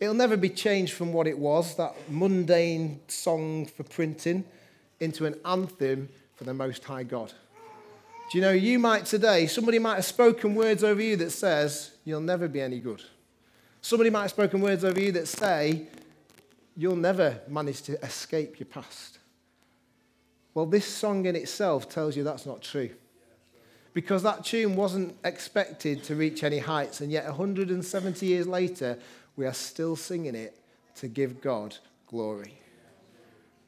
It'll 0.00 0.14
never 0.14 0.36
be 0.36 0.50
changed 0.50 0.92
from 0.92 1.12
what 1.12 1.26
it 1.26 1.38
was, 1.38 1.76
that 1.76 1.94
mundane 2.10 3.00
song 3.08 3.66
for 3.66 3.84
printing, 3.84 4.44
into 5.00 5.26
an 5.26 5.36
anthem 5.44 6.08
for 6.34 6.44
the 6.44 6.54
Most 6.54 6.84
High 6.84 7.04
God. 7.04 7.32
Do 8.30 8.38
you 8.38 8.42
know, 8.42 8.52
you 8.52 8.78
might 8.78 9.06
today, 9.06 9.46
somebody 9.46 9.78
might 9.78 9.96
have 9.96 10.04
spoken 10.04 10.54
words 10.54 10.84
over 10.84 11.00
you 11.00 11.16
that 11.16 11.30
says, 11.30 11.92
you'll 12.04 12.20
never 12.20 12.46
be 12.46 12.60
any 12.60 12.78
good. 12.78 13.02
Somebody 13.80 14.10
might 14.10 14.22
have 14.22 14.30
spoken 14.30 14.60
words 14.60 14.84
over 14.84 15.00
you 15.00 15.12
that 15.12 15.28
say, 15.28 15.86
you'll 16.76 16.96
never 16.96 17.40
manage 17.48 17.82
to 17.82 18.00
escape 18.04 18.60
your 18.60 18.66
past. 18.66 19.18
Well, 20.52 20.66
this 20.66 20.84
song 20.84 21.26
in 21.26 21.36
itself 21.36 21.88
tells 21.88 22.16
you 22.16 22.22
that's 22.22 22.44
not 22.44 22.62
true. 22.62 22.90
Because 23.98 24.22
that 24.22 24.44
tune 24.44 24.76
wasn't 24.76 25.16
expected 25.24 26.04
to 26.04 26.14
reach 26.14 26.44
any 26.44 26.58
heights, 26.58 27.00
and 27.00 27.10
yet 27.10 27.24
170 27.24 28.26
years 28.26 28.46
later, 28.46 28.96
we 29.36 29.44
are 29.44 29.52
still 29.52 29.96
singing 29.96 30.36
it 30.36 30.56
to 30.96 31.08
give 31.08 31.40
God 31.40 31.76
glory. 32.06 32.60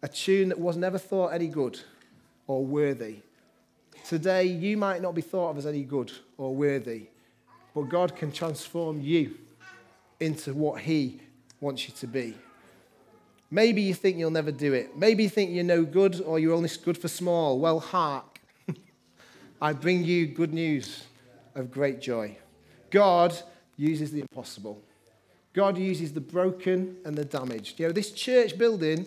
A 0.03 0.09
tune 0.09 0.51
that 0.51 0.61
was 0.61 0.77
never 0.77 0.99
thought 0.99 1.33
any 1.33 1.49
good 1.49 1.81
or 2.47 2.65
worthy 2.65 3.23
Today, 4.07 4.45
you 4.45 4.77
might 4.77 5.03
not 5.03 5.15
be 5.15 5.23
thought 5.23 5.51
of 5.51 5.59
as 5.59 5.67
any 5.67 5.83
good 5.83 6.11
or 6.37 6.55
worthy, 6.55 7.07
but 7.75 7.83
God 7.89 8.17
can 8.17 8.33
transform 8.33 9.01
you 9.01 9.37
into 10.19 10.53
what 10.53 10.81
He 10.81 11.21
wants 11.61 11.87
you 11.87 11.95
to 11.99 12.07
be. 12.07 12.35
Maybe 13.51 13.83
you 13.83 13.95
think 13.95 14.17
you'll 14.17 14.31
never 14.31 14.53
do 14.53 14.73
it. 14.73 14.97
Maybe 14.97 15.25
you 15.25 15.29
think 15.29 15.53
you're 15.53 15.65
no 15.65 15.85
good 15.85 16.21
or 16.23 16.39
you're 16.39 16.55
only 16.55 16.71
good 16.85 16.99
for 16.99 17.09
small. 17.09 17.59
Well, 17.59 17.81
hark. 17.81 18.30
I 19.61 19.73
bring 19.75 20.05
you 20.05 20.27
good 20.27 20.55
news 20.55 21.05
of 21.55 21.71
great 21.71 22.01
joy. 22.01 22.37
God 22.91 23.37
uses 23.77 24.11
the 24.11 24.21
impossible. 24.21 24.83
God 25.53 25.77
uses 25.77 26.13
the 26.13 26.21
broken 26.21 26.97
and 27.05 27.17
the 27.17 27.25
damaged. 27.25 27.79
You 27.79 27.87
know, 27.87 27.93
this 27.93 28.13
church 28.13 28.57
building 28.57 29.07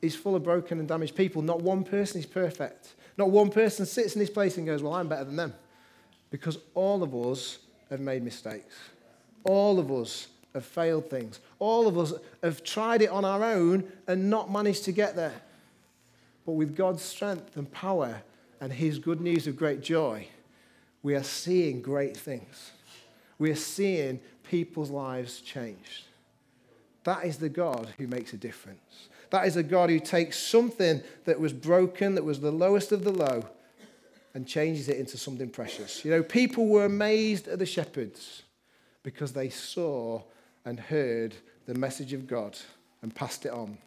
is 0.00 0.14
full 0.14 0.34
of 0.34 0.44
broken 0.44 0.78
and 0.78 0.88
damaged 0.88 1.14
people. 1.14 1.42
Not 1.42 1.60
one 1.60 1.84
person 1.84 2.20
is 2.20 2.26
perfect. 2.26 2.94
Not 3.18 3.30
one 3.30 3.50
person 3.50 3.86
sits 3.86 4.14
in 4.14 4.20
this 4.20 4.30
place 4.30 4.56
and 4.56 4.66
goes, 4.66 4.82
Well, 4.82 4.94
I'm 4.94 5.08
better 5.08 5.24
than 5.24 5.36
them. 5.36 5.54
Because 6.30 6.58
all 6.74 7.02
of 7.02 7.14
us 7.14 7.58
have 7.90 8.00
made 8.00 8.22
mistakes. 8.22 8.74
All 9.44 9.78
of 9.78 9.90
us 9.92 10.28
have 10.54 10.64
failed 10.64 11.10
things. 11.10 11.40
All 11.58 11.86
of 11.86 11.98
us 11.98 12.12
have 12.42 12.64
tried 12.64 13.02
it 13.02 13.10
on 13.10 13.24
our 13.24 13.44
own 13.44 13.90
and 14.06 14.30
not 14.30 14.50
managed 14.50 14.84
to 14.84 14.92
get 14.92 15.16
there. 15.16 15.34
But 16.44 16.52
with 16.52 16.76
God's 16.76 17.02
strength 17.02 17.56
and 17.56 17.70
power 17.70 18.22
and 18.60 18.72
His 18.72 18.98
good 18.98 19.20
news 19.20 19.46
of 19.46 19.56
great 19.56 19.80
joy, 19.80 20.28
we 21.02 21.14
are 21.14 21.22
seeing 21.22 21.82
great 21.82 22.16
things. 22.16 22.72
We 23.38 23.50
are 23.50 23.56
seeing 23.56 24.20
people's 24.42 24.90
lives 24.90 25.40
changed. 25.40 26.04
That 27.04 27.24
is 27.24 27.36
the 27.36 27.48
God 27.48 27.88
who 27.98 28.06
makes 28.06 28.32
a 28.32 28.36
difference. 28.36 29.08
That 29.30 29.46
is 29.46 29.56
a 29.56 29.62
God 29.62 29.90
who 29.90 30.00
takes 30.00 30.38
something 30.38 31.02
that 31.24 31.38
was 31.38 31.52
broken, 31.52 32.14
that 32.14 32.24
was 32.24 32.40
the 32.40 32.50
lowest 32.50 32.92
of 32.92 33.04
the 33.04 33.12
low, 33.12 33.44
and 34.34 34.46
changes 34.46 34.88
it 34.88 34.98
into 34.98 35.16
something 35.16 35.48
precious. 35.48 36.04
You 36.04 36.10
know, 36.10 36.22
people 36.22 36.66
were 36.66 36.84
amazed 36.84 37.48
at 37.48 37.58
the 37.58 37.66
shepherds 37.66 38.42
because 39.02 39.32
they 39.32 39.48
saw 39.48 40.22
and 40.64 40.78
heard 40.78 41.34
the 41.66 41.74
message 41.74 42.12
of 42.12 42.26
God 42.26 42.58
and 43.02 43.14
passed 43.14 43.46
it 43.46 43.52
on. 43.52 43.78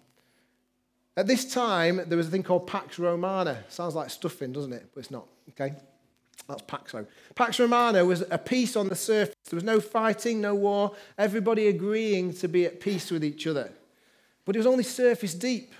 At 1.20 1.28
this 1.28 1.52
time, 1.52 2.00
there 2.08 2.18
was 2.18 2.30
a 2.30 2.32
thing 2.32 2.44
called 2.44 2.66
Pax 2.66 2.98
Romana. 2.98 3.66
Sounds 3.68 3.94
like 3.94 4.10
stuffing, 4.10 4.54
doesn't 4.54 4.72
it? 4.72 4.86
But 4.94 5.02
it's 5.02 5.12
not, 5.12 5.28
okay? 5.50 5.76
That's 6.48 6.62
Paxo. 6.62 7.06
Pax 7.36 7.60
Romana 7.60 8.06
was 8.06 8.24
a 8.32 8.38
peace 8.38 8.78
on 8.78 8.88
the 8.88 8.96
surface. 8.96 9.36
There 9.50 9.58
was 9.58 9.66
no 9.66 9.82
fighting, 9.82 10.40
no 10.40 10.56
war, 10.56 10.96
everybody 11.18 11.68
agreeing 11.68 12.34
to 12.36 12.48
be 12.48 12.66
at 12.66 12.80
peace 12.80 13.12
with 13.12 13.26
each 13.26 13.46
other. 13.48 13.70
But 14.46 14.56
it 14.56 14.60
was 14.60 14.66
only 14.66 14.86
surface 14.86 15.34
deep. 15.34 15.74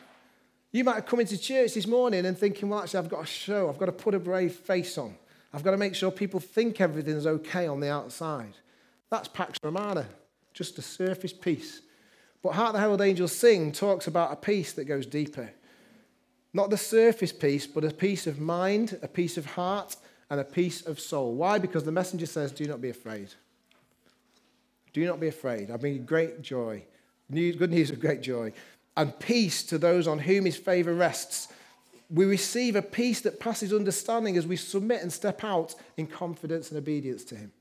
You 0.74 0.84
might 0.84 0.96
have 0.96 1.06
come 1.06 1.22
into 1.22 1.38
church 1.38 1.74
this 1.74 1.88
morning 1.88 2.26
and 2.26 2.38
thinking, 2.38 2.68
well, 2.68 2.82
actually, 2.82 3.00
I've 3.00 3.10
got 3.10 3.24
a 3.24 3.26
show. 3.26 3.70
I've 3.70 3.78
got 3.78 3.86
to 3.86 3.94
put 3.94 4.16
a 4.16 4.20
brave 4.20 4.54
face 4.54 4.98
on. 4.98 5.16
I've 5.54 5.64
got 5.64 5.72
to 5.72 5.78
make 5.78 5.96
sure 5.96 6.12
people 6.12 6.42
think 6.42 6.82
everything's 6.82 7.26
okay 7.26 7.66
on 7.66 7.80
the 7.80 7.90
outside. 7.90 8.58
That's 9.10 9.30
Pax 9.30 9.58
Romana, 9.64 10.06
just 10.54 10.78
a 10.80 10.82
surface 10.82 11.32
peace. 11.32 11.80
But 12.42 12.54
Hark 12.54 12.74
the 12.74 12.80
Herald 12.80 13.02
Angels 13.02 13.36
Sing 13.36 13.72
talks 13.72 14.08
about 14.08 14.32
a 14.32 14.36
peace 14.36 14.74
that 14.74 14.86
goes 14.86 15.06
deeper. 15.06 15.52
Not 16.54 16.70
the 16.70 16.78
surface 16.78 17.34
peace, 17.34 17.68
but 17.68 17.84
a 17.84 17.92
peace 17.92 18.26
of 18.28 18.40
mind, 18.40 18.98
a 19.02 19.08
peace 19.08 19.38
of 19.38 19.46
heart, 19.46 19.96
and 20.30 20.40
a 20.40 20.44
peace 20.44 20.86
of 20.86 21.00
soul. 21.00 21.36
Why? 21.36 21.60
Because 21.60 21.84
the 21.84 21.92
messenger 21.92 22.26
says, 22.26 22.52
Do 22.52 22.66
not 22.66 22.82
be 22.82 22.90
afraid. 22.90 23.30
Do 24.94 25.06
not 25.06 25.20
be 25.20 25.28
afraid. 25.28 25.70
I 25.70 25.78
bring 25.78 26.06
great 26.06 26.42
joy 26.42 26.84
good 27.32 27.72
news 27.72 27.92
of 27.92 28.00
great 28.00 28.22
joy, 28.22 28.52
and 28.98 29.18
peace 29.20 29.64
to 29.64 29.78
those 29.78 30.08
on 30.08 30.20
whom 30.20 30.46
his 30.46 30.58
favor 30.58 30.94
rests. 30.94 31.48
We 32.10 32.26
receive 32.26 32.76
a 32.76 32.82
peace 32.82 33.22
that 33.22 33.40
passes 33.40 33.72
understanding 33.72 34.36
as 34.36 34.48
we 34.48 34.56
submit 34.56 35.02
and 35.02 35.14
step 35.14 35.44
out 35.44 35.76
in 35.96 36.08
confidence 36.08 36.70
and 36.70 36.78
obedience 36.78 37.24
to 37.26 37.36
him. 37.36 37.52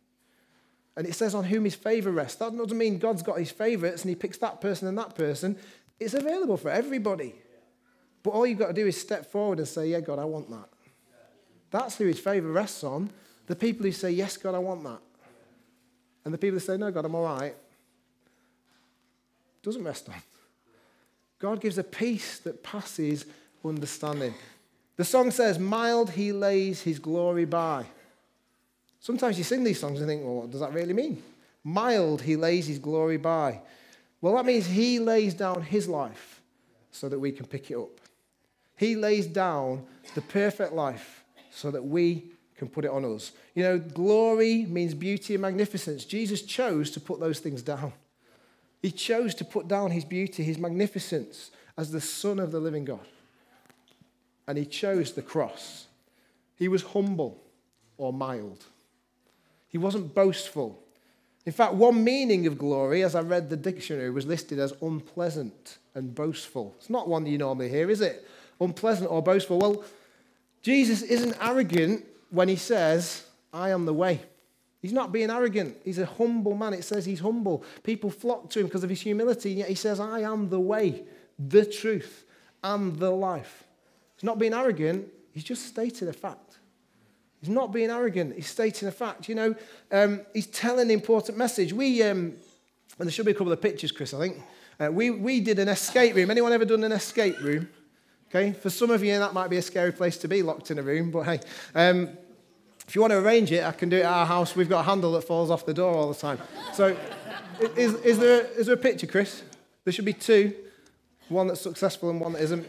And 0.98 1.06
it 1.06 1.14
says 1.14 1.32
on 1.32 1.44
whom 1.44 1.62
his 1.62 1.76
favor 1.76 2.10
rests. 2.10 2.36
That 2.38 2.56
doesn't 2.56 2.76
mean 2.76 2.98
God's 2.98 3.22
got 3.22 3.38
his 3.38 3.52
favorites 3.52 4.02
and 4.02 4.08
he 4.08 4.16
picks 4.16 4.36
that 4.38 4.60
person 4.60 4.88
and 4.88 4.98
that 4.98 5.14
person. 5.14 5.56
It's 6.00 6.14
available 6.14 6.56
for 6.56 6.70
everybody. 6.70 7.36
But 8.24 8.30
all 8.30 8.44
you've 8.44 8.58
got 8.58 8.66
to 8.66 8.72
do 8.72 8.88
is 8.88 9.00
step 9.00 9.30
forward 9.30 9.60
and 9.60 9.68
say, 9.68 9.86
Yeah, 9.86 10.00
God, 10.00 10.18
I 10.18 10.24
want 10.24 10.50
that. 10.50 10.68
That's 11.70 11.96
who 11.96 12.06
his 12.06 12.18
favor 12.18 12.50
rests 12.50 12.82
on. 12.82 13.10
The 13.46 13.54
people 13.54 13.86
who 13.86 13.92
say, 13.92 14.10
Yes, 14.10 14.36
God, 14.36 14.56
I 14.56 14.58
want 14.58 14.82
that. 14.82 14.98
And 16.24 16.34
the 16.34 16.38
people 16.38 16.56
who 16.56 16.64
say, 16.64 16.76
No, 16.76 16.90
God, 16.90 17.04
I'm 17.04 17.14
all 17.14 17.24
right 17.24 17.54
doesn't 19.62 19.84
rest 19.84 20.08
on. 20.08 20.14
God 21.38 21.60
gives 21.60 21.78
a 21.78 21.84
peace 21.84 22.38
that 22.40 22.62
passes 22.62 23.26
understanding. 23.64 24.34
The 24.96 25.04
song 25.04 25.30
says, 25.30 25.58
Mild 25.58 26.10
he 26.10 26.32
lays 26.32 26.82
his 26.82 26.98
glory 26.98 27.44
by. 27.44 27.86
Sometimes 29.00 29.38
you 29.38 29.44
sing 29.44 29.64
these 29.64 29.80
songs 29.80 30.00
and 30.00 30.08
think, 30.08 30.24
well, 30.24 30.34
what 30.34 30.50
does 30.50 30.60
that 30.60 30.72
really 30.72 30.92
mean? 30.92 31.22
Mild 31.64 32.22
he 32.22 32.36
lays 32.36 32.66
his 32.66 32.78
glory 32.78 33.16
by. 33.16 33.60
Well, 34.20 34.34
that 34.36 34.46
means 34.46 34.66
he 34.66 34.98
lays 34.98 35.34
down 35.34 35.62
his 35.62 35.88
life 35.88 36.40
so 36.90 37.08
that 37.08 37.18
we 37.18 37.32
can 37.32 37.46
pick 37.46 37.70
it 37.70 37.76
up. 37.76 38.00
He 38.76 38.96
lays 38.96 39.26
down 39.26 39.84
the 40.14 40.22
perfect 40.22 40.72
life 40.72 41.24
so 41.50 41.70
that 41.70 41.84
we 41.84 42.32
can 42.56 42.68
put 42.68 42.84
it 42.84 42.90
on 42.90 43.04
us. 43.04 43.32
You 43.54 43.62
know, 43.62 43.78
glory 43.78 44.66
means 44.66 44.94
beauty 44.94 45.34
and 45.34 45.42
magnificence. 45.42 46.04
Jesus 46.04 46.42
chose 46.42 46.90
to 46.92 47.00
put 47.00 47.20
those 47.20 47.38
things 47.38 47.62
down. 47.62 47.92
He 48.82 48.90
chose 48.90 49.34
to 49.36 49.44
put 49.44 49.68
down 49.68 49.90
his 49.90 50.04
beauty, 50.04 50.42
his 50.42 50.58
magnificence, 50.58 51.50
as 51.76 51.90
the 51.90 52.00
Son 52.00 52.38
of 52.38 52.52
the 52.52 52.60
living 52.60 52.84
God. 52.84 53.06
And 54.46 54.56
he 54.56 54.64
chose 54.64 55.12
the 55.12 55.22
cross. 55.22 55.86
He 56.56 56.68
was 56.68 56.82
humble 56.82 57.40
or 57.96 58.12
mild. 58.12 58.64
He 59.68 59.78
wasn't 59.78 60.14
boastful. 60.14 60.82
In 61.46 61.52
fact, 61.52 61.74
one 61.74 62.02
meaning 62.04 62.46
of 62.46 62.58
glory, 62.58 63.02
as 63.02 63.14
I 63.14 63.20
read 63.20 63.48
the 63.48 63.56
dictionary, 63.56 64.10
was 64.10 64.26
listed 64.26 64.58
as 64.58 64.74
unpleasant 64.82 65.78
and 65.94 66.14
boastful. 66.14 66.74
It's 66.78 66.90
not 66.90 67.08
one 67.08 67.26
you 67.26 67.38
normally 67.38 67.68
hear, 67.68 67.90
is 67.90 68.00
it? 68.00 68.26
Unpleasant 68.60 69.10
or 69.10 69.22
boastful. 69.22 69.58
Well, 69.58 69.84
Jesus 70.62 71.02
isn't 71.02 71.36
arrogant 71.40 72.04
when 72.30 72.48
he 72.48 72.56
says, 72.56 73.24
I 73.52 73.70
am 73.70 73.86
the 73.86 73.94
way. 73.94 74.20
He's 74.80 74.92
not 74.92 75.12
being 75.12 75.30
arrogant. 75.30 75.76
He's 75.84 75.98
a 75.98 76.06
humble 76.06 76.54
man. 76.54 76.72
It 76.74 76.84
says 76.84 77.04
he's 77.04 77.20
humble. 77.20 77.64
People 77.82 78.10
flock 78.10 78.50
to 78.50 78.60
him 78.60 78.66
because 78.66 78.84
of 78.84 78.90
his 78.90 79.00
humility, 79.00 79.50
and 79.50 79.58
yet 79.58 79.68
he 79.68 79.74
says, 79.74 80.00
I 80.00 80.20
am 80.20 80.50
the 80.50 80.60
way, 80.60 81.02
the 81.38 81.64
truth, 81.64 82.24
and 82.62 82.96
the 82.98 83.10
life. 83.10 83.64
He's 84.16 84.24
not 84.24 84.38
being 84.38 84.54
arrogant, 84.54 85.08
he's 85.32 85.44
just 85.44 85.66
stated 85.66 86.08
a 86.08 86.12
fact. 86.12 86.47
He's 87.40 87.50
not 87.50 87.72
being 87.72 87.90
arrogant, 87.90 88.34
he's 88.34 88.48
stating 88.48 88.88
a 88.88 88.92
fact. 88.92 89.28
You 89.28 89.34
know, 89.34 89.54
um, 89.92 90.22
he's 90.34 90.46
telling 90.46 90.86
an 90.86 90.90
important 90.90 91.38
message. 91.38 91.72
We, 91.72 92.02
um, 92.02 92.34
and 92.98 93.06
there 93.06 93.10
should 93.10 93.26
be 93.26 93.32
a 93.32 93.34
couple 93.34 93.52
of 93.52 93.62
pictures, 93.62 93.92
Chris, 93.92 94.12
I 94.12 94.18
think. 94.18 94.42
Uh, 94.80 94.90
we, 94.90 95.10
we 95.10 95.40
did 95.40 95.58
an 95.58 95.68
escape 95.68 96.14
room. 96.14 96.30
Anyone 96.30 96.52
ever 96.52 96.64
done 96.64 96.84
an 96.84 96.92
escape 96.92 97.40
room? 97.40 97.68
Okay, 98.30 98.52
for 98.52 98.70
some 98.70 98.90
of 98.90 99.02
you, 99.02 99.18
that 99.18 99.32
might 99.32 99.48
be 99.48 99.56
a 99.56 99.62
scary 99.62 99.92
place 99.92 100.18
to 100.18 100.28
be, 100.28 100.42
locked 100.42 100.70
in 100.70 100.78
a 100.78 100.82
room, 100.82 101.10
but 101.10 101.22
hey. 101.22 101.40
Um, 101.74 102.10
if 102.86 102.94
you 102.94 103.02
want 103.02 103.10
to 103.10 103.18
arrange 103.18 103.52
it, 103.52 103.64
I 103.64 103.72
can 103.72 103.90
do 103.90 103.98
it 103.98 104.00
at 104.00 104.10
our 104.10 104.24
house. 104.24 104.56
We've 104.56 104.68
got 104.68 104.80
a 104.80 104.82
handle 104.84 105.12
that 105.12 105.22
falls 105.22 105.50
off 105.50 105.66
the 105.66 105.74
door 105.74 105.94
all 105.94 106.08
the 106.08 106.18
time. 106.18 106.38
So, 106.72 106.96
is, 107.76 107.92
is, 107.96 108.18
there, 108.18 108.46
is 108.56 108.66
there 108.66 108.76
a 108.76 108.78
picture, 108.78 109.06
Chris? 109.06 109.42
There 109.84 109.92
should 109.92 110.06
be 110.06 110.14
two 110.14 110.54
one 111.28 111.46
that's 111.46 111.60
successful 111.60 112.10
and 112.10 112.20
one 112.20 112.32
that 112.32 112.42
isn't. 112.42 112.66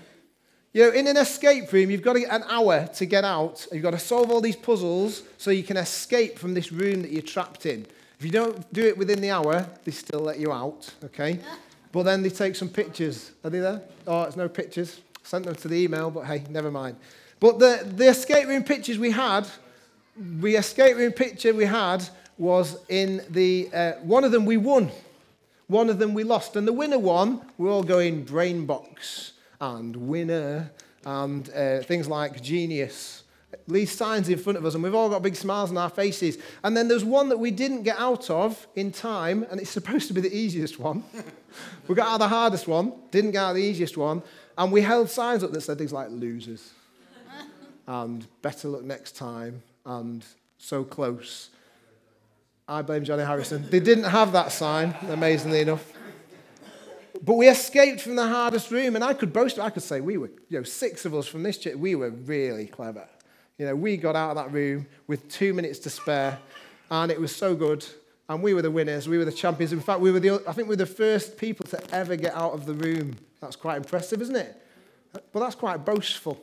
You 0.72 0.84
know, 0.84 0.92
in 0.92 1.08
an 1.08 1.18
escape 1.18 1.72
room, 1.74 1.90
you've 1.90 2.04
got 2.04 2.16
an 2.16 2.44
hour 2.48 2.86
to 2.86 3.06
get 3.08 3.26
out. 3.26 3.66
You've 3.72 3.82
got 3.82 3.92
to 3.92 4.00
solve 4.00 4.30
all 4.30 4.40
these 4.40 4.56
puzzles 4.56 5.24
so 5.40 5.50
you 5.50 5.64
can 5.64 5.78
escape 5.78 6.38
from 6.38 6.54
this 6.54 6.72
room 6.72 7.02
that 7.02 7.12
you're 7.12 7.24
trapped 7.24 7.66
in. 7.66 7.88
If 8.20 8.26
you 8.26 8.30
don't 8.30 8.72
do 8.72 8.86
it 8.86 8.96
within 8.96 9.20
the 9.20 9.32
hour, 9.32 9.66
they 9.84 9.92
still 9.92 10.20
let 10.20 10.40
you 10.40 10.52
out, 10.52 10.94
okay? 11.06 11.40
But 11.92 12.04
then 12.04 12.22
they 12.22 12.30
take 12.30 12.56
some 12.56 12.70
pictures. 12.70 13.32
Are 13.44 13.50
they 13.50 13.60
there? 13.60 13.82
Oh, 14.06 14.24
it's 14.24 14.36
no 14.36 14.48
pictures. 14.48 15.02
Sent 15.24 15.46
them 15.46 15.56
to 15.56 15.68
the 15.68 15.76
email, 15.76 16.12
but 16.12 16.26
hey, 16.26 16.44
never 16.50 16.70
mind. 16.70 16.98
But 17.40 17.58
the, 17.58 17.84
the 17.96 18.10
escape 18.10 18.48
room 18.48 18.64
pictures 18.64 19.00
we 19.00 19.10
had, 19.10 19.48
the 20.16 20.56
escape 20.56 20.98
room 20.98 21.14
picture 21.14 21.52
we 21.52 21.66
had 21.66 22.08
was 22.38 22.78
in 22.90 23.24
the, 23.32 23.70
uh, 23.74 23.92
one 24.04 24.24
of 24.24 24.32
them 24.32 24.46
we 24.46 24.58
won. 24.58 24.92
One 25.66 25.90
of 25.90 25.98
them 25.98 26.14
we 26.14 26.24
lost. 26.24 26.56
And 26.56 26.68
the 26.68 26.74
winner 26.74 27.00
one, 27.00 27.42
we're 27.58 27.72
all 27.72 27.84
going 27.84 28.24
brain 28.24 28.68
box 28.68 29.34
and 29.60 29.96
winner 29.96 30.72
and 31.06 31.50
uh, 31.52 31.80
things 31.82 32.08
like 32.08 32.42
genius. 32.42 33.24
These 33.68 33.92
signs 33.92 34.30
in 34.30 34.38
front 34.38 34.58
of 34.58 34.66
us, 34.66 34.76
and 34.76 34.84
we've 34.84 34.94
all 34.94 35.10
got 35.10 35.24
big 35.24 35.36
smiles 35.36 35.72
on 35.72 35.78
our 35.78 35.90
faces. 35.90 36.38
And 36.64 36.78
then 36.78 36.88
there's 36.88 37.04
one 37.04 37.30
that 37.30 37.38
we 37.38 37.52
didn't 37.52 37.84
get 37.84 37.98
out 38.00 38.30
of 38.30 38.68
in 38.76 38.92
time, 38.92 39.46
and 39.50 39.60
it's 39.60 39.70
supposed 39.70 40.08
to 40.08 40.14
be 40.14 40.22
the 40.22 40.36
easiest 40.36 40.80
one. 40.80 41.04
we 41.88 41.96
got 41.96 42.08
out 42.08 42.14
of 42.16 42.20
the 42.20 42.28
hardest 42.28 42.68
one, 42.68 42.94
didn't 43.12 43.32
get 43.32 43.40
out 43.40 43.50
of 43.52 43.56
the 43.56 43.64
easiest 43.64 43.98
one, 43.98 44.22
and 44.58 44.72
we 44.72 44.82
held 44.82 45.10
signs 45.10 45.44
up 45.44 45.52
that 45.52 45.62
said 45.62 45.78
things 45.78 45.94
like 45.94 46.10
losers 46.12 46.74
and 47.88 48.28
better 48.42 48.68
luck 48.68 48.84
next 48.84 49.16
time 49.16 49.64
and 49.86 50.26
so 50.58 50.84
close. 50.84 51.50
I 52.68 52.84
blame 52.84 53.04
Johnny 53.04 53.24
Harrison. 53.24 53.68
They 53.70 53.80
didn't 53.80 54.04
have 54.04 54.32
that 54.34 54.52
sign, 54.52 54.94
amazingly 55.10 55.62
enough. 55.62 55.92
But 57.22 57.36
we 57.36 57.50
escaped 57.50 58.02
from 58.02 58.16
the 58.16 58.28
hardest 58.28 58.72
room, 58.72 58.96
and 58.96 59.04
I 59.04 59.14
could 59.14 59.34
boast, 59.34 59.60
I 59.60 59.70
could 59.70 59.84
say 59.84 60.00
we 60.00 60.18
were, 60.18 60.32
you 60.50 60.58
know, 60.58 60.64
six 60.64 61.06
of 61.06 61.14
us 61.14 61.28
from 61.28 61.44
this 61.44 61.58
church, 61.58 61.76
we 61.76 61.96
were 61.96 62.12
really 62.12 62.68
clever. 62.68 63.08
You 63.58 63.66
know, 63.66 63.76
we 63.76 63.98
got 63.98 64.16
out 64.16 64.30
of 64.30 64.36
that 64.38 64.54
room 64.54 64.88
with 65.08 65.28
two 65.30 65.54
minutes 65.54 65.80
to 65.80 65.90
spare, 65.90 66.40
and 66.90 67.12
it 67.12 67.20
was 67.20 67.36
so 67.36 67.56
good. 67.56 67.86
And 68.30 68.44
we 68.44 68.54
were 68.54 68.62
the 68.62 68.72
winners, 68.72 69.10
we 69.10 69.18
were 69.18 69.26
the 69.26 69.32
champions. 69.32 69.74
In 69.74 69.82
fact, 69.82 70.00
we 70.00 70.12
were 70.12 70.20
the, 70.20 70.42
I 70.48 70.54
think 70.54 70.68
we 70.68 70.74
were 70.74 70.76
the 70.76 70.86
first 70.86 71.38
people 71.38 71.66
to 71.68 71.94
ever 71.94 72.16
get 72.16 72.34
out 72.36 72.54
of 72.54 72.66
the 72.66 72.76
room. 72.76 73.16
That's 73.42 73.56
quite 73.56 73.78
impressive, 73.78 74.22
isn't 74.22 74.36
it? 74.36 74.56
But 75.12 75.40
that's 75.40 75.56
quite 75.56 75.84
boastful. 75.84 76.40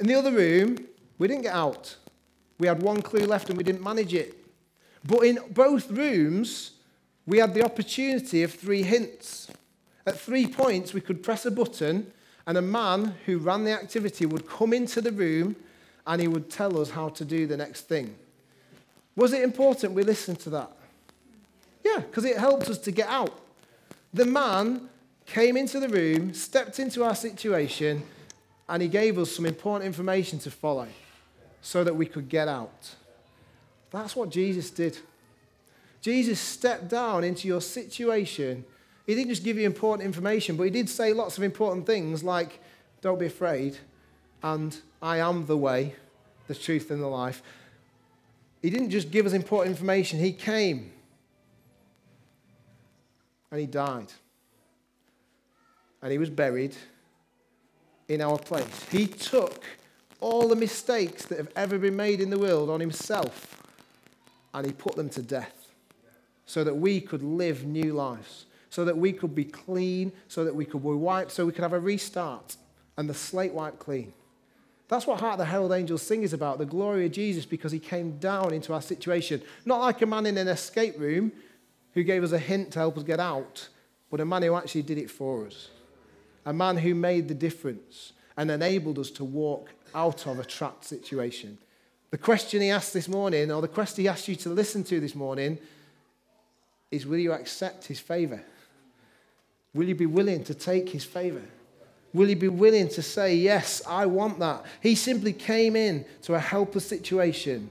In 0.00 0.08
the 0.08 0.14
other 0.14 0.32
room, 0.32 0.78
we 1.18 1.28
didn't 1.28 1.42
get 1.42 1.54
out. 1.54 1.96
We 2.58 2.66
had 2.66 2.82
one 2.82 3.02
clue 3.02 3.24
left 3.24 3.48
and 3.48 3.56
we 3.56 3.64
didn't 3.64 3.82
manage 3.82 4.14
it. 4.14 4.36
But 5.04 5.20
in 5.20 5.38
both 5.50 5.90
rooms, 5.90 6.72
we 7.26 7.38
had 7.38 7.54
the 7.54 7.64
opportunity 7.64 8.42
of 8.42 8.52
three 8.52 8.82
hints. 8.82 9.48
At 10.06 10.18
three 10.18 10.46
points, 10.46 10.92
we 10.92 11.00
could 11.00 11.22
press 11.22 11.46
a 11.46 11.50
button, 11.50 12.12
and 12.46 12.58
a 12.58 12.62
man 12.62 13.14
who 13.24 13.38
ran 13.38 13.64
the 13.64 13.72
activity 13.72 14.26
would 14.26 14.48
come 14.48 14.72
into 14.72 15.00
the 15.00 15.12
room 15.12 15.56
and 16.06 16.20
he 16.20 16.28
would 16.28 16.50
tell 16.50 16.78
us 16.78 16.90
how 16.90 17.08
to 17.08 17.24
do 17.24 17.46
the 17.46 17.56
next 17.56 17.82
thing. 17.82 18.14
Was 19.16 19.32
it 19.32 19.42
important 19.42 19.94
we 19.94 20.02
listened 20.02 20.40
to 20.40 20.50
that? 20.50 20.70
Yeah, 21.82 22.00
because 22.00 22.24
it 22.24 22.36
helped 22.36 22.68
us 22.68 22.78
to 22.78 22.90
get 22.90 23.08
out. 23.08 23.38
The 24.12 24.26
man 24.26 24.88
came 25.26 25.56
into 25.56 25.80
the 25.80 25.88
room, 25.88 26.34
stepped 26.34 26.78
into 26.78 27.02
our 27.04 27.14
situation, 27.14 28.02
and 28.68 28.82
he 28.82 28.88
gave 28.88 29.18
us 29.18 29.32
some 29.32 29.46
important 29.46 29.86
information 29.86 30.38
to 30.40 30.50
follow 30.50 30.88
so 31.62 31.84
that 31.84 31.94
we 31.94 32.06
could 32.06 32.28
get 32.28 32.48
out. 32.48 32.94
That's 33.90 34.14
what 34.14 34.30
Jesus 34.30 34.70
did. 34.70 34.98
Jesus 36.04 36.38
stepped 36.38 36.88
down 36.88 37.24
into 37.24 37.48
your 37.48 37.62
situation. 37.62 38.66
He 39.06 39.14
didn't 39.14 39.30
just 39.30 39.42
give 39.42 39.56
you 39.56 39.64
important 39.64 40.04
information, 40.04 40.54
but 40.54 40.64
he 40.64 40.70
did 40.70 40.90
say 40.90 41.14
lots 41.14 41.38
of 41.38 41.44
important 41.44 41.86
things 41.86 42.22
like, 42.22 42.60
don't 43.00 43.18
be 43.18 43.24
afraid, 43.24 43.78
and 44.42 44.78
I 45.00 45.16
am 45.16 45.46
the 45.46 45.56
way, 45.56 45.94
the 46.46 46.54
truth, 46.54 46.90
and 46.90 47.00
the 47.00 47.06
life. 47.06 47.42
He 48.60 48.68
didn't 48.68 48.90
just 48.90 49.10
give 49.10 49.24
us 49.24 49.32
important 49.32 49.74
information, 49.74 50.18
he 50.18 50.32
came 50.32 50.92
and 53.50 53.58
he 53.58 53.66
died. 53.66 54.12
And 56.02 56.12
he 56.12 56.18
was 56.18 56.28
buried 56.28 56.76
in 58.08 58.20
our 58.20 58.36
place. 58.36 58.84
He 58.90 59.06
took 59.06 59.64
all 60.20 60.48
the 60.48 60.56
mistakes 60.56 61.24
that 61.24 61.38
have 61.38 61.50
ever 61.56 61.78
been 61.78 61.96
made 61.96 62.20
in 62.20 62.28
the 62.28 62.38
world 62.38 62.68
on 62.68 62.80
himself 62.80 63.62
and 64.52 64.66
he 64.66 64.72
put 64.72 64.96
them 64.96 65.08
to 65.08 65.22
death 65.22 65.63
so 66.46 66.64
that 66.64 66.74
we 66.74 67.00
could 67.00 67.22
live 67.22 67.64
new 67.64 67.92
lives, 67.92 68.46
so 68.70 68.84
that 68.84 68.96
we 68.96 69.12
could 69.12 69.34
be 69.34 69.44
clean, 69.44 70.12
so 70.28 70.44
that 70.44 70.54
we 70.54 70.64
could 70.64 70.82
be 70.82 70.88
wiped, 70.88 71.30
so 71.32 71.46
we 71.46 71.52
could 71.52 71.62
have 71.62 71.72
a 71.72 71.80
restart 71.80 72.56
and 72.96 73.08
the 73.08 73.14
slate 73.14 73.52
wiped 73.52 73.78
clean. 73.78 74.12
That's 74.88 75.06
what 75.06 75.20
Hark 75.20 75.38
the 75.38 75.46
Herald 75.46 75.72
Angels 75.72 76.02
sing 76.02 76.22
is 76.22 76.32
about 76.32 76.58
the 76.58 76.66
glory 76.66 77.06
of 77.06 77.12
Jesus 77.12 77.46
because 77.46 77.72
he 77.72 77.78
came 77.78 78.18
down 78.18 78.52
into 78.52 78.72
our 78.74 78.82
situation. 78.82 79.42
Not 79.64 79.80
like 79.80 80.02
a 80.02 80.06
man 80.06 80.26
in 80.26 80.36
an 80.36 80.48
escape 80.48 80.98
room 80.98 81.32
who 81.94 82.02
gave 82.02 82.22
us 82.22 82.32
a 82.32 82.38
hint 82.38 82.72
to 82.72 82.80
help 82.80 82.98
us 82.98 83.02
get 83.02 83.18
out, 83.18 83.68
but 84.10 84.20
a 84.20 84.24
man 84.24 84.42
who 84.42 84.54
actually 84.54 84.82
did 84.82 84.98
it 84.98 85.10
for 85.10 85.46
us. 85.46 85.70
A 86.44 86.52
man 86.52 86.76
who 86.76 86.94
made 86.94 87.28
the 87.28 87.34
difference 87.34 88.12
and 88.36 88.50
enabled 88.50 88.98
us 88.98 89.10
to 89.12 89.24
walk 89.24 89.70
out 89.94 90.26
of 90.26 90.38
a 90.38 90.44
trapped 90.44 90.84
situation. 90.84 91.56
The 92.10 92.18
question 92.18 92.60
he 92.60 92.70
asked 92.70 92.92
this 92.92 93.08
morning, 93.08 93.50
or 93.50 93.62
the 93.62 93.68
question 93.68 94.02
he 94.02 94.08
asked 94.08 94.28
you 94.28 94.36
to 94.36 94.50
listen 94.50 94.84
to 94.84 95.00
this 95.00 95.14
morning, 95.14 95.58
is 96.94 97.06
will 97.06 97.18
you 97.18 97.32
accept 97.32 97.86
his 97.86 98.00
favor? 98.00 98.42
Will 99.74 99.88
you 99.88 99.94
be 99.94 100.06
willing 100.06 100.44
to 100.44 100.54
take 100.54 100.88
his 100.88 101.04
favor? 101.04 101.42
Will 102.12 102.28
you 102.28 102.36
be 102.36 102.48
willing 102.48 102.88
to 102.90 103.02
say, 103.02 103.34
Yes, 103.34 103.82
I 103.86 104.06
want 104.06 104.38
that? 104.38 104.64
He 104.80 104.94
simply 104.94 105.32
came 105.32 105.74
in 105.74 106.04
to 106.22 106.34
a 106.34 106.38
helpless 106.38 106.86
situation. 106.86 107.68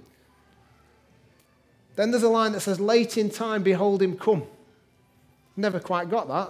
Then 1.95 2.12
there's 2.12 2.23
a 2.23 2.29
line 2.29 2.51
that 2.51 2.59
says, 2.62 2.79
Late 2.79 3.17
in 3.17 3.29
time, 3.29 3.63
behold 3.63 4.01
him 4.01 4.17
come. 4.17 4.43
Never 5.55 5.79
quite 5.79 6.09
got 6.09 6.27
that. 6.27 6.49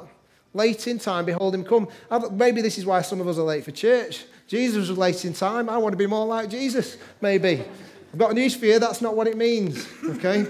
Late 0.56 0.88
in 0.88 0.98
time, 1.00 1.26
behold 1.26 1.54
him 1.54 1.64
come. 1.64 1.88
Maybe 2.32 2.62
this 2.62 2.78
is 2.78 2.86
why 2.86 3.02
some 3.02 3.22
of 3.22 3.28
us 3.28 3.38
are 3.38 3.44
late 3.44 3.64
for 3.64 3.72
church. 3.72 4.26
Jesus 4.48 4.90
was 4.90 4.98
late 4.98 5.24
in 5.26 5.34
time. 5.34 5.70
I 5.70 5.78
want 5.78 5.94
to 5.94 5.98
be 5.98 6.08
more 6.08 6.26
like 6.26 6.50
Jesus, 6.50 6.98
maybe. 7.22 7.64
I've 8.12 8.20
got 8.20 8.34
news 8.34 8.56
for 8.56 8.66
you. 8.66 8.80
That's 8.80 9.02
not 9.02 9.16
what 9.16 9.28
it 9.28 9.38
means, 9.38 9.88
okay? 10.06 10.46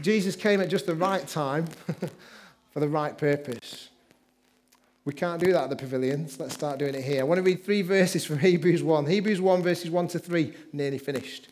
Jesus 0.00 0.36
came 0.36 0.60
at 0.60 0.68
just 0.68 0.86
the 0.86 0.94
right 0.94 1.26
time 1.26 1.66
for 2.72 2.80
the 2.80 2.88
right 2.88 3.16
purpose. 3.16 3.88
We 5.04 5.12
can't 5.12 5.40
do 5.40 5.52
that 5.52 5.64
at 5.64 5.70
the 5.70 5.76
pavilions. 5.76 6.40
Let's 6.40 6.54
start 6.54 6.78
doing 6.78 6.94
it 6.94 7.04
here. 7.04 7.20
I 7.20 7.24
want 7.24 7.38
to 7.38 7.42
read 7.42 7.64
three 7.64 7.82
verses 7.82 8.24
from 8.24 8.38
Hebrews 8.40 8.82
1. 8.82 9.06
Hebrews 9.06 9.40
1, 9.40 9.62
verses 9.62 9.90
1 9.90 10.08
to 10.08 10.18
3, 10.18 10.52
nearly 10.72 10.98
finished. 10.98 11.48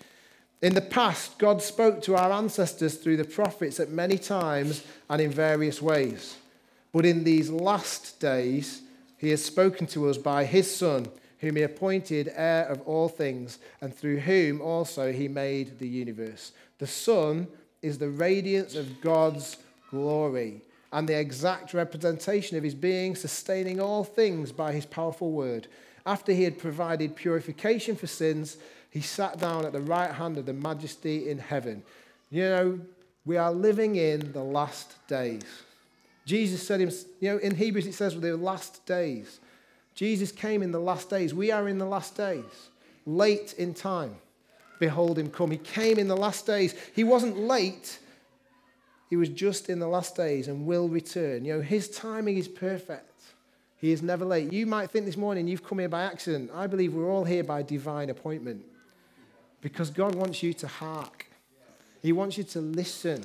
In 0.63 0.75
the 0.75 0.81
past, 0.81 1.39
God 1.39 1.61
spoke 1.61 2.03
to 2.03 2.17
our 2.17 2.33
ancestors 2.33 2.95
through 2.95 3.17
the 3.17 3.25
prophets 3.25 3.81
at 3.81 3.91
many 3.91 4.17
times 4.17 4.85
and 5.11 5.21
in 5.21 5.31
various 5.31 5.83
ways. 5.83 6.37
But 6.93 7.05
in 7.05 7.25
these 7.25 7.51
last 7.51 8.21
days, 8.21 8.83
he 9.19 9.31
has 9.31 9.45
spoken 9.45 9.87
to 9.89 10.09
us 10.09 10.19
by 10.19 10.45
his 10.45 10.75
Son, 10.75 11.09
whom 11.41 11.57
he 11.57 11.63
appointed 11.63 12.33
heir 12.35 12.65
of 12.67 12.81
all 12.83 13.09
things, 13.09 13.59
and 13.81 13.95
through 13.95 14.21
whom 14.21 14.61
also 14.61 15.13
he 15.13 15.29
made 15.29 15.79
the 15.79 15.89
universe. 15.89 16.53
The 16.79 16.87
Son 16.87 17.49
is 17.83 17.99
the 17.99 18.09
radiance 18.09 18.75
of 18.75 19.01
God's 19.01 19.57
glory 19.91 20.63
and 20.93 21.09
the 21.09 21.19
exact 21.19 21.75
representation 21.75 22.57
of 22.57 22.63
his 22.63 22.75
being, 22.75 23.17
sustaining 23.17 23.81
all 23.81 24.05
things 24.05 24.53
by 24.53 24.73
his 24.73 24.87
powerful 24.87 25.33
word. 25.33 25.67
After 26.07 26.33
he 26.33 26.45
had 26.45 26.59
provided 26.59 27.17
purification 27.17 27.97
for 27.97 28.07
sins, 28.07 28.57
he 28.91 29.01
sat 29.01 29.39
down 29.39 29.65
at 29.65 29.73
the 29.73 29.81
right 29.81 30.11
hand 30.11 30.37
of 30.37 30.47
the 30.47 30.53
majesty 30.53 31.29
in 31.29 31.39
heaven. 31.39 31.83
You 32.31 32.43
know, 32.43 32.81
we 33.25 33.37
are 33.37 33.53
living 33.53 33.97
in 33.97 34.33
the 34.33 34.43
last 34.43 34.95
days. 35.09 35.43
Jesus 36.25 36.67
said, 36.67 36.81
you 36.81 37.31
know, 37.31 37.39
in 37.39 37.55
Hebrews 37.55 37.87
it 37.87 37.95
says 37.95 38.19
the 38.19 38.37
last 38.37 38.85
days. 38.87 39.41
Jesus 39.95 40.33
came 40.33 40.63
in 40.63 40.73
the 40.73 40.81
last 40.81 41.11
days. 41.11 41.35
We 41.35 41.51
are 41.51 41.69
in 41.69 41.79
the 41.79 41.87
last 41.87 42.17
days, 42.17 42.71
late 43.07 43.55
in 43.59 43.75
time. 43.75 44.17
Behold 44.83 45.17
him 45.17 45.31
come. 45.31 45.53
He 45.53 45.59
came 45.59 45.97
in 45.97 46.09
the 46.09 46.17
last 46.17 46.45
days. 46.45 46.75
He 46.93 47.05
wasn't 47.05 47.39
late, 47.39 48.01
he 49.09 49.15
was 49.15 49.29
just 49.29 49.71
in 49.71 49.79
the 49.79 49.87
last 49.87 50.17
days 50.17 50.49
and 50.49 50.67
will 50.67 50.89
return. 50.89 51.45
You 51.45 51.55
know, 51.55 51.61
his 51.61 51.89
timing 51.89 52.37
is 52.37 52.49
perfect. 52.49 53.23
He 53.77 53.93
is 53.93 54.03
never 54.03 54.25
late. 54.25 54.53
You 54.53 54.67
might 54.67 54.91
think 54.91 55.07
this 55.07 55.17
morning 55.17 55.47
you've 55.47 55.63
come 55.65 55.79
here 55.79 55.89
by 55.89 56.03
accident. 56.03 56.51
I 56.53 56.67
believe 56.67 56.95
we're 56.95 57.09
all 57.09 57.23
here 57.23 57.45
by 57.45 57.63
divine 57.63 58.11
appointment 58.11 58.65
because 59.61 59.89
God 59.89 60.17
wants 60.17 60.43
you 60.43 60.53
to 60.55 60.67
hark. 60.67 61.27
He 62.03 62.11
wants 62.11 62.37
you 62.37 62.43
to 62.43 62.61
listen 62.61 63.25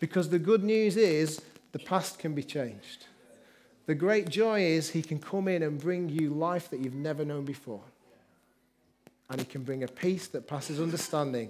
because 0.00 0.28
the 0.28 0.40
good 0.40 0.64
news 0.64 0.96
is 0.96 1.40
the 1.70 1.78
past 1.78 2.18
can 2.18 2.34
be 2.34 2.42
changed. 2.42 3.06
The 3.86 3.94
great 3.94 4.28
joy 4.28 4.62
is 4.62 4.90
He 4.90 5.02
can 5.02 5.20
come 5.20 5.46
in 5.46 5.62
and 5.62 5.80
bring 5.80 6.08
you 6.08 6.30
life 6.30 6.68
that 6.70 6.80
you've 6.80 6.94
never 6.94 7.24
known 7.24 7.44
before. 7.44 7.84
And 9.30 9.40
He 9.40 9.46
can 9.46 9.62
bring 9.62 9.82
a 9.82 9.88
peace 9.88 10.26
that 10.28 10.46
passes 10.46 10.80
understanding. 10.80 11.48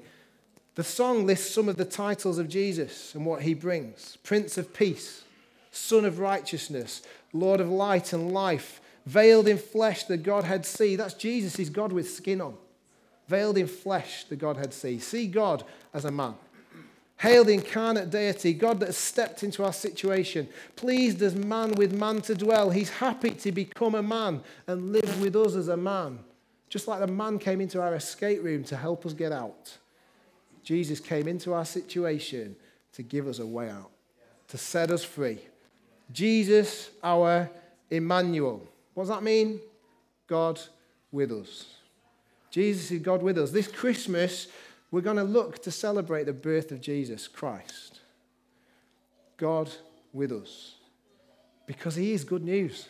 The 0.77 0.85
song 0.85 1.27
lists 1.27 1.53
some 1.53 1.69
of 1.69 1.77
the 1.77 1.85
titles 1.85 2.39
of 2.39 2.49
Jesus 2.49 3.15
and 3.15 3.27
what 3.27 3.43
he 3.43 3.55
brings 3.55 4.17
Prince 4.23 4.57
of 4.57 4.73
Peace, 4.73 5.25
Son 5.71 6.05
of 6.05 6.19
Righteousness, 6.19 7.03
Lord 7.33 7.61
of 7.61 7.69
Light 7.69 8.13
and 8.13 8.33
Life, 8.33 8.81
veiled 9.05 9.49
in 9.49 9.59
flesh, 9.59 10.05
the 10.05 10.17
Godhead 10.17 10.65
see. 10.65 10.97
That's 10.97 11.15
Jesus, 11.15 11.57
he's 11.57 11.71
God 11.71 11.93
with 11.93 12.11
skin 12.11 12.41
on. 12.41 12.55
Veiled 13.29 13.59
in 13.59 13.67
flesh, 13.67 14.25
the 14.25 14.37
Godhead 14.37 14.73
see. 14.73 14.99
See 14.99 15.27
God 15.27 15.65
as 15.93 16.05
a 16.05 16.11
man. 16.11 16.35
Hail 17.19 17.45
the 17.45 17.53
incarnate 17.53 18.09
deity, 18.09 18.55
God 18.55 18.81
that 18.81 18.87
has 18.87 18.97
stepped 18.97 19.43
into 19.43 19.63
our 19.63 19.75
situation, 19.75 20.49
pleased 20.77 21.21
as 21.21 21.35
man 21.35 21.73
with 21.73 21.93
man 21.93 22.23
to 22.23 22.35
dwell. 22.35 22.71
He's 22.71 22.89
happy 22.89 23.31
to 23.33 23.53
become 23.53 23.95
a 23.95 24.03
man 24.03 24.41
and 24.67 24.93
live 24.93 25.21
with 25.21 25.37
us 25.37 25.55
as 25.55 25.69
a 25.69 25.77
man. 25.77 26.21
Just 26.71 26.89
like 26.89 27.01
the 27.01 27.09
man 27.09 27.39
came 27.39 27.61
into 27.61 27.83
our 27.83 27.95
escape 27.97 28.43
room 28.43 28.65
to 28.65 28.77
help 28.77 29.05
us 29.05 29.13
get 29.13 29.33
out. 29.33 29.77
Jesus 30.63 31.01
came 31.01 31.27
into 31.27 31.53
our 31.53 31.65
situation 31.65 32.55
to 32.93 33.03
give 33.03 33.27
us 33.27 33.41
a 33.41 33.47
way 33.47 33.69
out, 33.69 33.91
to 34.49 34.57
set 34.57 34.91
us 34.91 35.05
free. 35.05 35.41
Jesus, 36.13 36.91
our 37.03 37.51
Emmanuel. 37.91 38.63
What 38.95 39.05
does 39.05 39.11
that 39.11 39.23
mean? 39.23 39.61
God 40.29 40.61
with 41.11 41.33
us. 41.33 41.67
Jesus 42.51 42.91
is 42.93 43.01
God 43.01 43.23
with 43.23 43.37
us. 43.37 43.51
This 43.51 43.69
Christmas, 43.69 44.47
we're 44.93 45.01
going 45.01 45.17
to 45.17 45.25
look 45.25 45.63
to 45.63 45.71
celebrate 45.73 46.25
the 46.25 46.33
birth 46.33 46.71
of 46.71 46.81
Jesus 46.81 47.27
Christ. 47.27 48.01
God 49.37 49.71
with 50.13 50.31
us. 50.31 50.75
Because 51.67 51.97
he 51.97 52.13
is 52.13 52.25
good 52.25 52.45
news. 52.45 52.89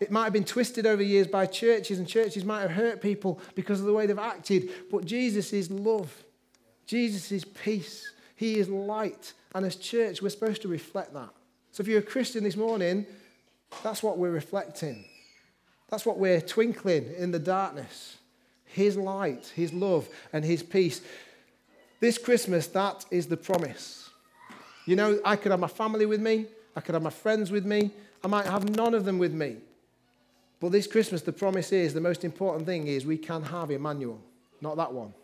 It 0.00 0.10
might 0.10 0.24
have 0.24 0.32
been 0.32 0.44
twisted 0.44 0.86
over 0.86 1.02
years 1.02 1.26
by 1.26 1.44
churches, 1.44 1.98
and 1.98 2.08
churches 2.08 2.44
might 2.44 2.62
have 2.62 2.70
hurt 2.70 3.02
people 3.02 3.38
because 3.54 3.80
of 3.80 3.86
the 3.86 3.92
way 3.92 4.06
they've 4.06 4.18
acted, 4.18 4.70
but 4.90 5.04
Jesus 5.04 5.52
is 5.52 5.70
love. 5.70 6.24
Jesus 6.86 7.30
is 7.30 7.44
peace. 7.44 8.10
He 8.34 8.58
is 8.58 8.68
light. 8.68 9.34
And 9.54 9.66
as 9.66 9.76
church, 9.76 10.22
we're 10.22 10.30
supposed 10.30 10.62
to 10.62 10.68
reflect 10.68 11.12
that. 11.12 11.28
So 11.72 11.82
if 11.82 11.88
you're 11.88 11.98
a 11.98 12.02
Christian 12.02 12.44
this 12.44 12.56
morning, 12.56 13.06
that's 13.82 14.02
what 14.02 14.16
we're 14.16 14.30
reflecting. 14.30 15.04
That's 15.90 16.06
what 16.06 16.18
we're 16.18 16.40
twinkling 16.40 17.12
in 17.18 17.30
the 17.30 17.38
darkness. 17.38 18.16
His 18.64 18.96
light, 18.96 19.52
His 19.54 19.72
love, 19.72 20.08
and 20.32 20.44
His 20.44 20.62
peace. 20.62 21.02
This 22.00 22.16
Christmas, 22.16 22.68
that 22.68 23.04
is 23.10 23.26
the 23.26 23.36
promise. 23.36 24.08
You 24.86 24.96
know, 24.96 25.20
I 25.24 25.36
could 25.36 25.50
have 25.50 25.60
my 25.60 25.68
family 25.68 26.06
with 26.06 26.20
me, 26.20 26.46
I 26.74 26.80
could 26.80 26.94
have 26.94 27.02
my 27.02 27.10
friends 27.10 27.50
with 27.50 27.66
me, 27.66 27.90
I 28.24 28.28
might 28.28 28.46
have 28.46 28.70
none 28.70 28.94
of 28.94 29.04
them 29.04 29.18
with 29.18 29.34
me. 29.34 29.56
But 30.60 30.72
this 30.72 30.86
Christmas, 30.86 31.22
the 31.22 31.32
promise 31.32 31.72
is 31.72 31.94
the 31.94 32.02
most 32.02 32.22
important 32.22 32.66
thing 32.66 32.86
is 32.86 33.06
we 33.06 33.16
can 33.16 33.42
have 33.42 33.70
Emmanuel, 33.70 34.20
not 34.60 34.76
that 34.76 34.92
one 34.92 35.14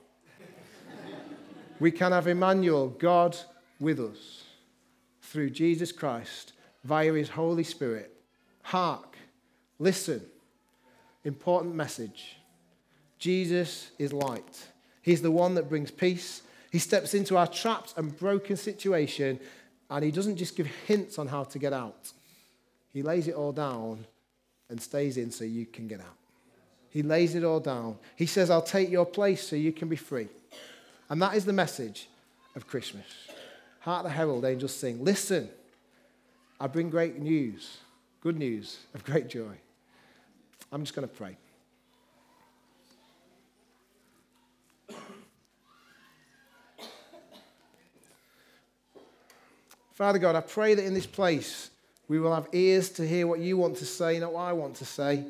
we 1.78 1.92
can 1.92 2.12
have 2.12 2.26
Emmanuel, 2.26 2.88
God 2.88 3.36
with 3.78 4.00
us, 4.00 4.44
through 5.20 5.50
Jesus 5.50 5.92
Christ 5.92 6.54
via 6.84 7.12
his 7.12 7.28
Holy 7.28 7.64
Spirit. 7.64 8.12
Hark, 8.62 9.16
listen. 9.78 10.22
Important 11.24 11.74
message. 11.74 12.36
Jesus 13.18 13.90
is 13.98 14.12
light. 14.12 14.68
He's 15.02 15.22
the 15.22 15.30
one 15.30 15.54
that 15.56 15.68
brings 15.68 15.90
peace. 15.90 16.42
He 16.70 16.78
steps 16.78 17.14
into 17.14 17.36
our 17.36 17.46
trapped 17.46 17.94
and 17.96 18.16
broken 18.16 18.56
situation, 18.56 19.40
and 19.90 20.04
he 20.04 20.10
doesn't 20.10 20.36
just 20.36 20.56
give 20.56 20.66
hints 20.86 21.18
on 21.18 21.26
how 21.26 21.44
to 21.44 21.58
get 21.58 21.72
out. 21.72 22.12
He 22.92 23.02
lays 23.02 23.28
it 23.28 23.34
all 23.34 23.52
down 23.52 24.06
and 24.68 24.80
stays 24.80 25.16
in 25.16 25.30
so 25.30 25.44
you 25.44 25.66
can 25.66 25.86
get 25.86 26.00
out. 26.00 26.16
He 26.90 27.02
lays 27.02 27.34
it 27.34 27.44
all 27.44 27.60
down. 27.60 27.98
He 28.16 28.26
says, 28.26 28.50
I'll 28.50 28.62
take 28.62 28.90
your 28.90 29.06
place 29.06 29.46
so 29.46 29.56
you 29.56 29.72
can 29.72 29.88
be 29.88 29.96
free. 29.96 30.28
And 31.08 31.20
that 31.22 31.34
is 31.34 31.44
the 31.44 31.52
message 31.52 32.08
of 32.54 32.66
Christmas. 32.66 33.04
Hark 33.80 34.02
the 34.04 34.10
herald 34.10 34.44
angels 34.44 34.74
sing, 34.74 35.04
Listen, 35.04 35.48
I 36.58 36.66
bring 36.66 36.90
great 36.90 37.18
news, 37.18 37.78
good 38.20 38.38
news 38.38 38.78
of 38.94 39.04
great 39.04 39.28
joy. 39.28 39.56
I'm 40.72 40.82
just 40.82 40.94
going 40.94 41.06
to 41.06 41.14
pray. 41.14 41.36
Father 49.92 50.18
God, 50.18 50.36
I 50.36 50.40
pray 50.40 50.74
that 50.74 50.84
in 50.84 50.92
this 50.92 51.06
place 51.06 51.70
we 52.08 52.18
will 52.20 52.34
have 52.34 52.48
ears 52.52 52.90
to 52.90 53.06
hear 53.06 53.26
what 53.26 53.40
you 53.40 53.56
want 53.56 53.76
to 53.78 53.84
say, 53.84 54.18
not 54.18 54.32
what 54.32 54.42
I 54.42 54.52
want 54.52 54.76
to 54.76 54.84
say. 54.84 55.24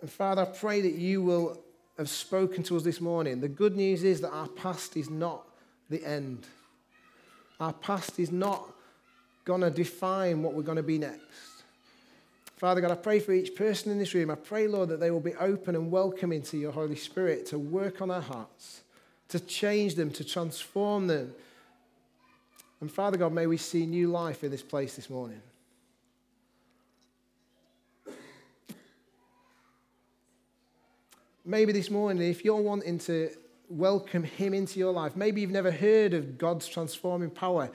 And 0.00 0.10
Father, 0.10 0.42
I 0.42 0.46
pray 0.46 0.80
that 0.80 0.94
you 0.94 1.22
will 1.22 1.60
have 1.96 2.08
spoken 2.08 2.62
to 2.64 2.76
us 2.76 2.82
this 2.82 3.00
morning. 3.00 3.40
The 3.40 3.48
good 3.48 3.76
news 3.76 4.04
is 4.04 4.20
that 4.20 4.30
our 4.30 4.48
past 4.48 4.96
is 4.96 5.10
not 5.10 5.44
the 5.90 6.04
end. 6.04 6.46
Our 7.60 7.72
past 7.72 8.18
is 8.18 8.30
not 8.30 8.64
going 9.44 9.62
to 9.62 9.70
define 9.70 10.42
what 10.42 10.54
we're 10.54 10.62
going 10.62 10.76
to 10.76 10.82
be 10.82 10.98
next. 10.98 11.22
Father 12.56 12.80
God, 12.80 12.90
I 12.90 12.96
pray 12.96 13.20
for 13.20 13.32
each 13.32 13.54
person 13.54 13.90
in 13.92 13.98
this 13.98 14.14
room. 14.14 14.30
I 14.30 14.34
pray, 14.34 14.66
Lord, 14.66 14.88
that 14.88 14.98
they 14.98 15.12
will 15.12 15.20
be 15.20 15.34
open 15.36 15.76
and 15.76 15.90
welcoming 15.92 16.42
to 16.42 16.58
your 16.58 16.72
Holy 16.72 16.96
Spirit 16.96 17.46
to 17.46 17.58
work 17.58 18.02
on 18.02 18.10
our 18.10 18.20
hearts, 18.20 18.82
to 19.28 19.38
change 19.38 19.94
them, 19.94 20.10
to 20.10 20.24
transform 20.24 21.06
them. 21.06 21.32
And 22.80 22.90
Father 22.90 23.16
God, 23.16 23.32
may 23.32 23.46
we 23.46 23.56
see 23.56 23.86
new 23.86 24.08
life 24.08 24.42
in 24.42 24.50
this 24.50 24.62
place 24.62 24.96
this 24.96 25.08
morning. 25.08 25.40
Maybe 31.48 31.72
this 31.72 31.90
morning, 31.90 32.22
if 32.22 32.44
you're 32.44 32.56
wanting 32.56 32.98
to 32.98 33.30
welcome 33.70 34.22
Him 34.22 34.52
into 34.52 34.78
your 34.78 34.92
life, 34.92 35.16
maybe 35.16 35.40
you've 35.40 35.50
never 35.50 35.70
heard 35.70 36.12
of 36.12 36.36
God's 36.36 36.68
transforming 36.68 37.30
power, 37.30 37.70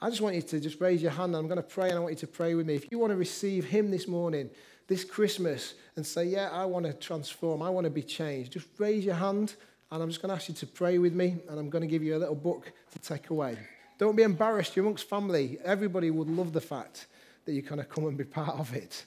I 0.00 0.10
just 0.10 0.20
want 0.20 0.34
you 0.34 0.42
to 0.42 0.60
just 0.60 0.78
raise 0.80 1.00
your 1.00 1.10
hand 1.10 1.34
I'm 1.34 1.48
going 1.48 1.56
to 1.56 1.62
pray 1.62 1.88
and 1.88 1.96
I 1.96 2.00
want 2.00 2.12
you 2.12 2.18
to 2.18 2.26
pray 2.26 2.54
with 2.54 2.66
me. 2.66 2.74
If 2.74 2.92
you 2.92 2.98
want 2.98 3.12
to 3.12 3.16
receive 3.16 3.64
Him 3.64 3.90
this 3.90 4.06
morning, 4.06 4.50
this 4.86 5.04
Christmas, 5.04 5.74
and 5.96 6.06
say, 6.06 6.26
Yeah, 6.26 6.50
I 6.52 6.66
want 6.66 6.84
to 6.84 6.92
transform, 6.92 7.62
I 7.62 7.70
want 7.70 7.84
to 7.84 7.90
be 7.90 8.02
changed, 8.02 8.52
just 8.52 8.68
raise 8.76 9.06
your 9.06 9.14
hand 9.14 9.54
and 9.90 10.02
I'm 10.02 10.10
just 10.10 10.20
going 10.20 10.28
to 10.28 10.34
ask 10.34 10.50
you 10.50 10.54
to 10.56 10.66
pray 10.66 10.98
with 10.98 11.14
me 11.14 11.36
and 11.48 11.58
I'm 11.58 11.70
going 11.70 11.82
to 11.82 11.88
give 11.88 12.02
you 12.02 12.16
a 12.16 12.18
little 12.18 12.34
book 12.34 12.70
to 12.92 12.98
take 12.98 13.30
away. 13.30 13.56
Don't 13.96 14.16
be 14.16 14.22
embarrassed. 14.24 14.76
You're 14.76 14.84
amongst 14.84 15.08
family. 15.08 15.56
Everybody 15.64 16.10
would 16.10 16.28
love 16.28 16.52
the 16.52 16.60
fact 16.60 17.06
that 17.46 17.52
you 17.52 17.62
kind 17.62 17.80
of 17.80 17.88
come 17.88 18.06
and 18.06 18.18
be 18.18 18.24
part 18.24 18.58
of 18.58 18.74
it. 18.74 19.04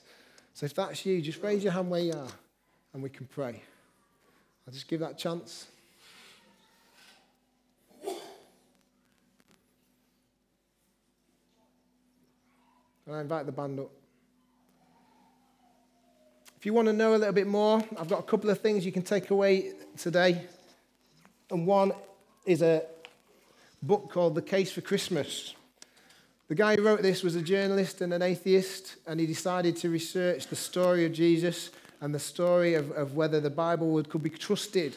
So 0.54 0.66
if 0.66 0.74
that's 0.74 1.06
you, 1.06 1.20
just 1.20 1.42
raise 1.42 1.62
your 1.62 1.72
hand 1.72 1.90
where 1.90 2.00
you 2.00 2.14
are 2.14 2.32
and 2.94 3.02
we 3.02 3.10
can 3.10 3.26
pray. 3.26 3.62
I'll 4.68 4.74
just 4.74 4.86
give 4.86 5.00
that 5.00 5.12
a 5.12 5.14
chance. 5.14 5.66
And 13.06 13.16
I 13.16 13.22
invite 13.22 13.46
the 13.46 13.52
band 13.52 13.80
up. 13.80 13.90
If 16.58 16.66
you 16.66 16.74
want 16.74 16.88
to 16.88 16.92
know 16.92 17.14
a 17.14 17.16
little 17.16 17.32
bit 17.32 17.46
more, 17.46 17.82
I've 17.98 18.10
got 18.10 18.18
a 18.20 18.24
couple 18.24 18.50
of 18.50 18.60
things 18.60 18.84
you 18.84 18.92
can 18.92 19.00
take 19.00 19.30
away 19.30 19.72
today. 19.96 20.44
And 21.50 21.66
one 21.66 21.92
is 22.44 22.60
a 22.60 22.82
book 23.82 24.10
called 24.12 24.34
The 24.34 24.42
Case 24.42 24.70
for 24.70 24.82
Christmas. 24.82 25.54
The 26.48 26.54
guy 26.54 26.76
who 26.76 26.82
wrote 26.82 27.00
this 27.00 27.22
was 27.22 27.36
a 27.36 27.42
journalist 27.42 28.02
and 28.02 28.12
an 28.12 28.20
atheist, 28.20 28.96
and 29.06 29.18
he 29.18 29.24
decided 29.24 29.76
to 29.76 29.88
research 29.88 30.48
the 30.48 30.56
story 30.56 31.06
of 31.06 31.14
Jesus 31.14 31.70
and 32.00 32.14
the 32.14 32.18
story 32.18 32.74
of, 32.74 32.90
of 32.92 33.14
whether 33.14 33.40
the 33.40 33.50
Bible 33.50 33.90
would, 33.90 34.08
could 34.08 34.22
be 34.22 34.30
trusted. 34.30 34.96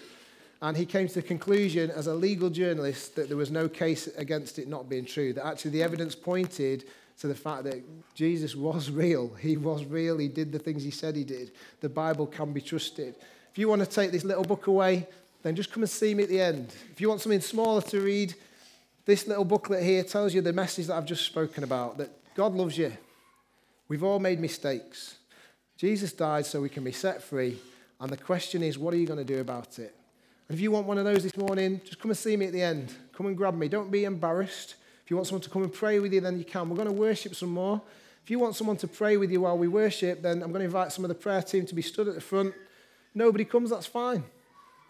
And 0.61 0.77
he 0.77 0.85
came 0.85 1.07
to 1.07 1.13
the 1.15 1.21
conclusion, 1.21 1.89
as 1.89 2.07
a 2.07 2.13
legal 2.13 2.49
journalist, 2.49 3.15
that 3.15 3.27
there 3.27 3.37
was 3.37 3.49
no 3.49 3.67
case 3.67 4.07
against 4.15 4.59
it 4.59 4.67
not 4.67 4.87
being 4.87 5.05
true, 5.05 5.33
that 5.33 5.45
actually 5.45 5.71
the 5.71 5.83
evidence 5.83 6.13
pointed 6.13 6.83
to 7.19 7.27
the 7.27 7.35
fact 7.35 7.63
that 7.63 7.83
Jesus 8.15 8.55
was 8.55 8.89
real. 8.89 9.33
He 9.39 9.57
was 9.57 9.85
real. 9.85 10.17
He 10.17 10.27
did 10.27 10.51
the 10.51 10.59
things 10.59 10.83
he 10.83 10.91
said 10.91 11.15
he 11.15 11.23
did. 11.23 11.51
The 11.79 11.89
Bible 11.89 12.27
can 12.27 12.53
be 12.53 12.61
trusted. 12.61 13.15
If 13.51 13.57
you 13.57 13.67
want 13.67 13.81
to 13.81 13.87
take 13.87 14.11
this 14.11 14.23
little 14.23 14.43
book 14.43 14.67
away, 14.67 15.07
then 15.43 15.55
just 15.55 15.71
come 15.71 15.83
and 15.83 15.89
see 15.89 16.13
me 16.13 16.23
at 16.23 16.29
the 16.29 16.39
end. 16.39 16.73
If 16.91 17.01
you 17.01 17.09
want 17.09 17.21
something 17.21 17.41
smaller 17.41 17.81
to 17.81 17.99
read, 17.99 18.35
this 19.05 19.27
little 19.27 19.45
booklet 19.45 19.83
here 19.83 20.03
tells 20.03 20.33
you 20.33 20.41
the 20.41 20.53
message 20.53 20.87
that 20.87 20.95
I've 20.95 21.05
just 21.05 21.25
spoken 21.25 21.63
about 21.63 21.97
that 21.97 22.09
God 22.35 22.53
loves 22.53 22.77
you. 22.77 22.93
We've 23.87 24.03
all 24.03 24.19
made 24.19 24.39
mistakes. 24.39 25.15
Jesus 25.81 26.13
died 26.13 26.45
so 26.45 26.61
we 26.61 26.69
can 26.69 26.83
be 26.83 26.91
set 26.91 27.23
free. 27.23 27.57
And 27.99 28.11
the 28.11 28.15
question 28.15 28.61
is, 28.61 28.77
what 28.77 28.93
are 28.93 28.97
you 28.97 29.07
going 29.07 29.17
to 29.17 29.25
do 29.25 29.39
about 29.39 29.79
it? 29.79 29.95
And 30.47 30.55
if 30.55 30.61
you 30.61 30.69
want 30.69 30.85
one 30.85 30.99
of 30.99 31.05
those 31.05 31.23
this 31.23 31.35
morning, 31.35 31.81
just 31.83 31.97
come 31.99 32.11
and 32.11 32.17
see 32.19 32.37
me 32.37 32.45
at 32.45 32.51
the 32.51 32.61
end. 32.61 32.93
Come 33.13 33.25
and 33.25 33.35
grab 33.35 33.57
me. 33.57 33.67
Don't 33.67 33.89
be 33.89 34.03
embarrassed. 34.03 34.75
If 35.03 35.09
you 35.09 35.17
want 35.17 35.25
someone 35.25 35.41
to 35.41 35.49
come 35.49 35.63
and 35.63 35.73
pray 35.73 35.97
with 35.97 36.13
you, 36.13 36.21
then 36.21 36.37
you 36.37 36.45
can. 36.45 36.69
We're 36.69 36.75
going 36.75 36.87
to 36.87 36.93
worship 36.93 37.33
some 37.33 37.49
more. 37.49 37.81
If 38.23 38.29
you 38.29 38.37
want 38.37 38.55
someone 38.55 38.77
to 38.77 38.87
pray 38.87 39.17
with 39.17 39.31
you 39.31 39.41
while 39.41 39.57
we 39.57 39.67
worship, 39.67 40.21
then 40.21 40.43
I'm 40.43 40.51
going 40.51 40.59
to 40.59 40.65
invite 40.65 40.91
some 40.91 41.03
of 41.03 41.09
the 41.09 41.15
prayer 41.15 41.41
team 41.41 41.65
to 41.65 41.73
be 41.73 41.81
stood 41.81 42.07
at 42.07 42.13
the 42.13 42.21
front. 42.21 42.53
Nobody 43.15 43.43
comes, 43.43 43.71
that's 43.71 43.87
fine. 43.87 44.23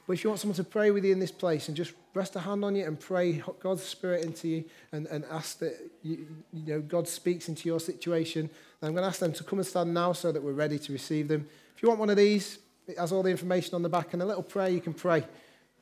But 0.07 0.13
if 0.13 0.23
you 0.23 0.29
want 0.29 0.39
someone 0.39 0.55
to 0.55 0.63
pray 0.63 0.91
with 0.91 1.05
you 1.05 1.11
in 1.11 1.19
this 1.19 1.31
place 1.31 1.67
and 1.67 1.77
just 1.77 1.93
rest 2.13 2.35
a 2.35 2.39
hand 2.39 2.65
on 2.65 2.75
you 2.75 2.85
and 2.85 2.99
pray 2.99 3.43
God's 3.59 3.83
Spirit 3.83 4.25
into 4.25 4.47
you 4.47 4.65
and, 4.91 5.07
and 5.07 5.23
ask 5.31 5.59
that 5.59 5.77
you, 6.03 6.27
you 6.51 6.73
know, 6.73 6.81
God 6.81 7.07
speaks 7.07 7.47
into 7.47 7.69
your 7.69 7.79
situation, 7.79 8.49
then 8.79 8.89
I'm 8.89 8.93
going 8.93 9.03
to 9.03 9.07
ask 9.07 9.19
them 9.19 9.33
to 9.33 9.43
come 9.43 9.59
and 9.59 9.67
stand 9.67 9.93
now 9.93 10.13
so 10.13 10.31
that 10.31 10.41
we're 10.41 10.51
ready 10.51 10.79
to 10.79 10.91
receive 10.91 11.27
them. 11.27 11.47
If 11.75 11.83
you 11.83 11.89
want 11.89 11.99
one 11.99 12.09
of 12.09 12.17
these, 12.17 12.59
it 12.87 12.97
has 12.97 13.11
all 13.11 13.23
the 13.23 13.29
information 13.29 13.75
on 13.75 13.83
the 13.83 13.89
back 13.89 14.13
and 14.13 14.21
a 14.21 14.25
little 14.25 14.43
prayer 14.43 14.69
you 14.69 14.81
can 14.81 14.93
pray 14.93 15.23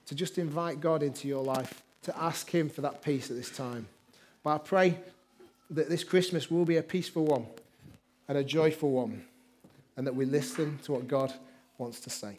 to 0.05 0.15
just 0.15 0.37
invite 0.37 0.79
God 0.79 1.01
into 1.01 1.27
your 1.27 1.43
life, 1.43 1.83
to 2.03 2.17
ask 2.17 2.49
Him 2.49 2.69
for 2.69 2.81
that 2.81 3.01
peace 3.01 3.29
at 3.31 3.37
this 3.37 3.49
time. 3.49 3.87
But 4.43 4.55
I 4.55 4.57
pray 4.57 4.97
that 5.69 5.89
this 5.89 6.03
Christmas 6.03 6.49
will 6.49 6.65
be 6.65 6.77
a 6.77 6.83
peaceful 6.83 7.25
one 7.25 7.45
and 8.27 8.37
a 8.37 8.43
joyful 8.43 8.91
one, 8.91 9.25
and 9.97 10.05
that 10.05 10.15
we 10.15 10.25
listen 10.25 10.79
to 10.83 10.91
what 10.91 11.07
God 11.07 11.33
wants 11.77 11.99
to 12.01 12.09
say. 12.09 12.37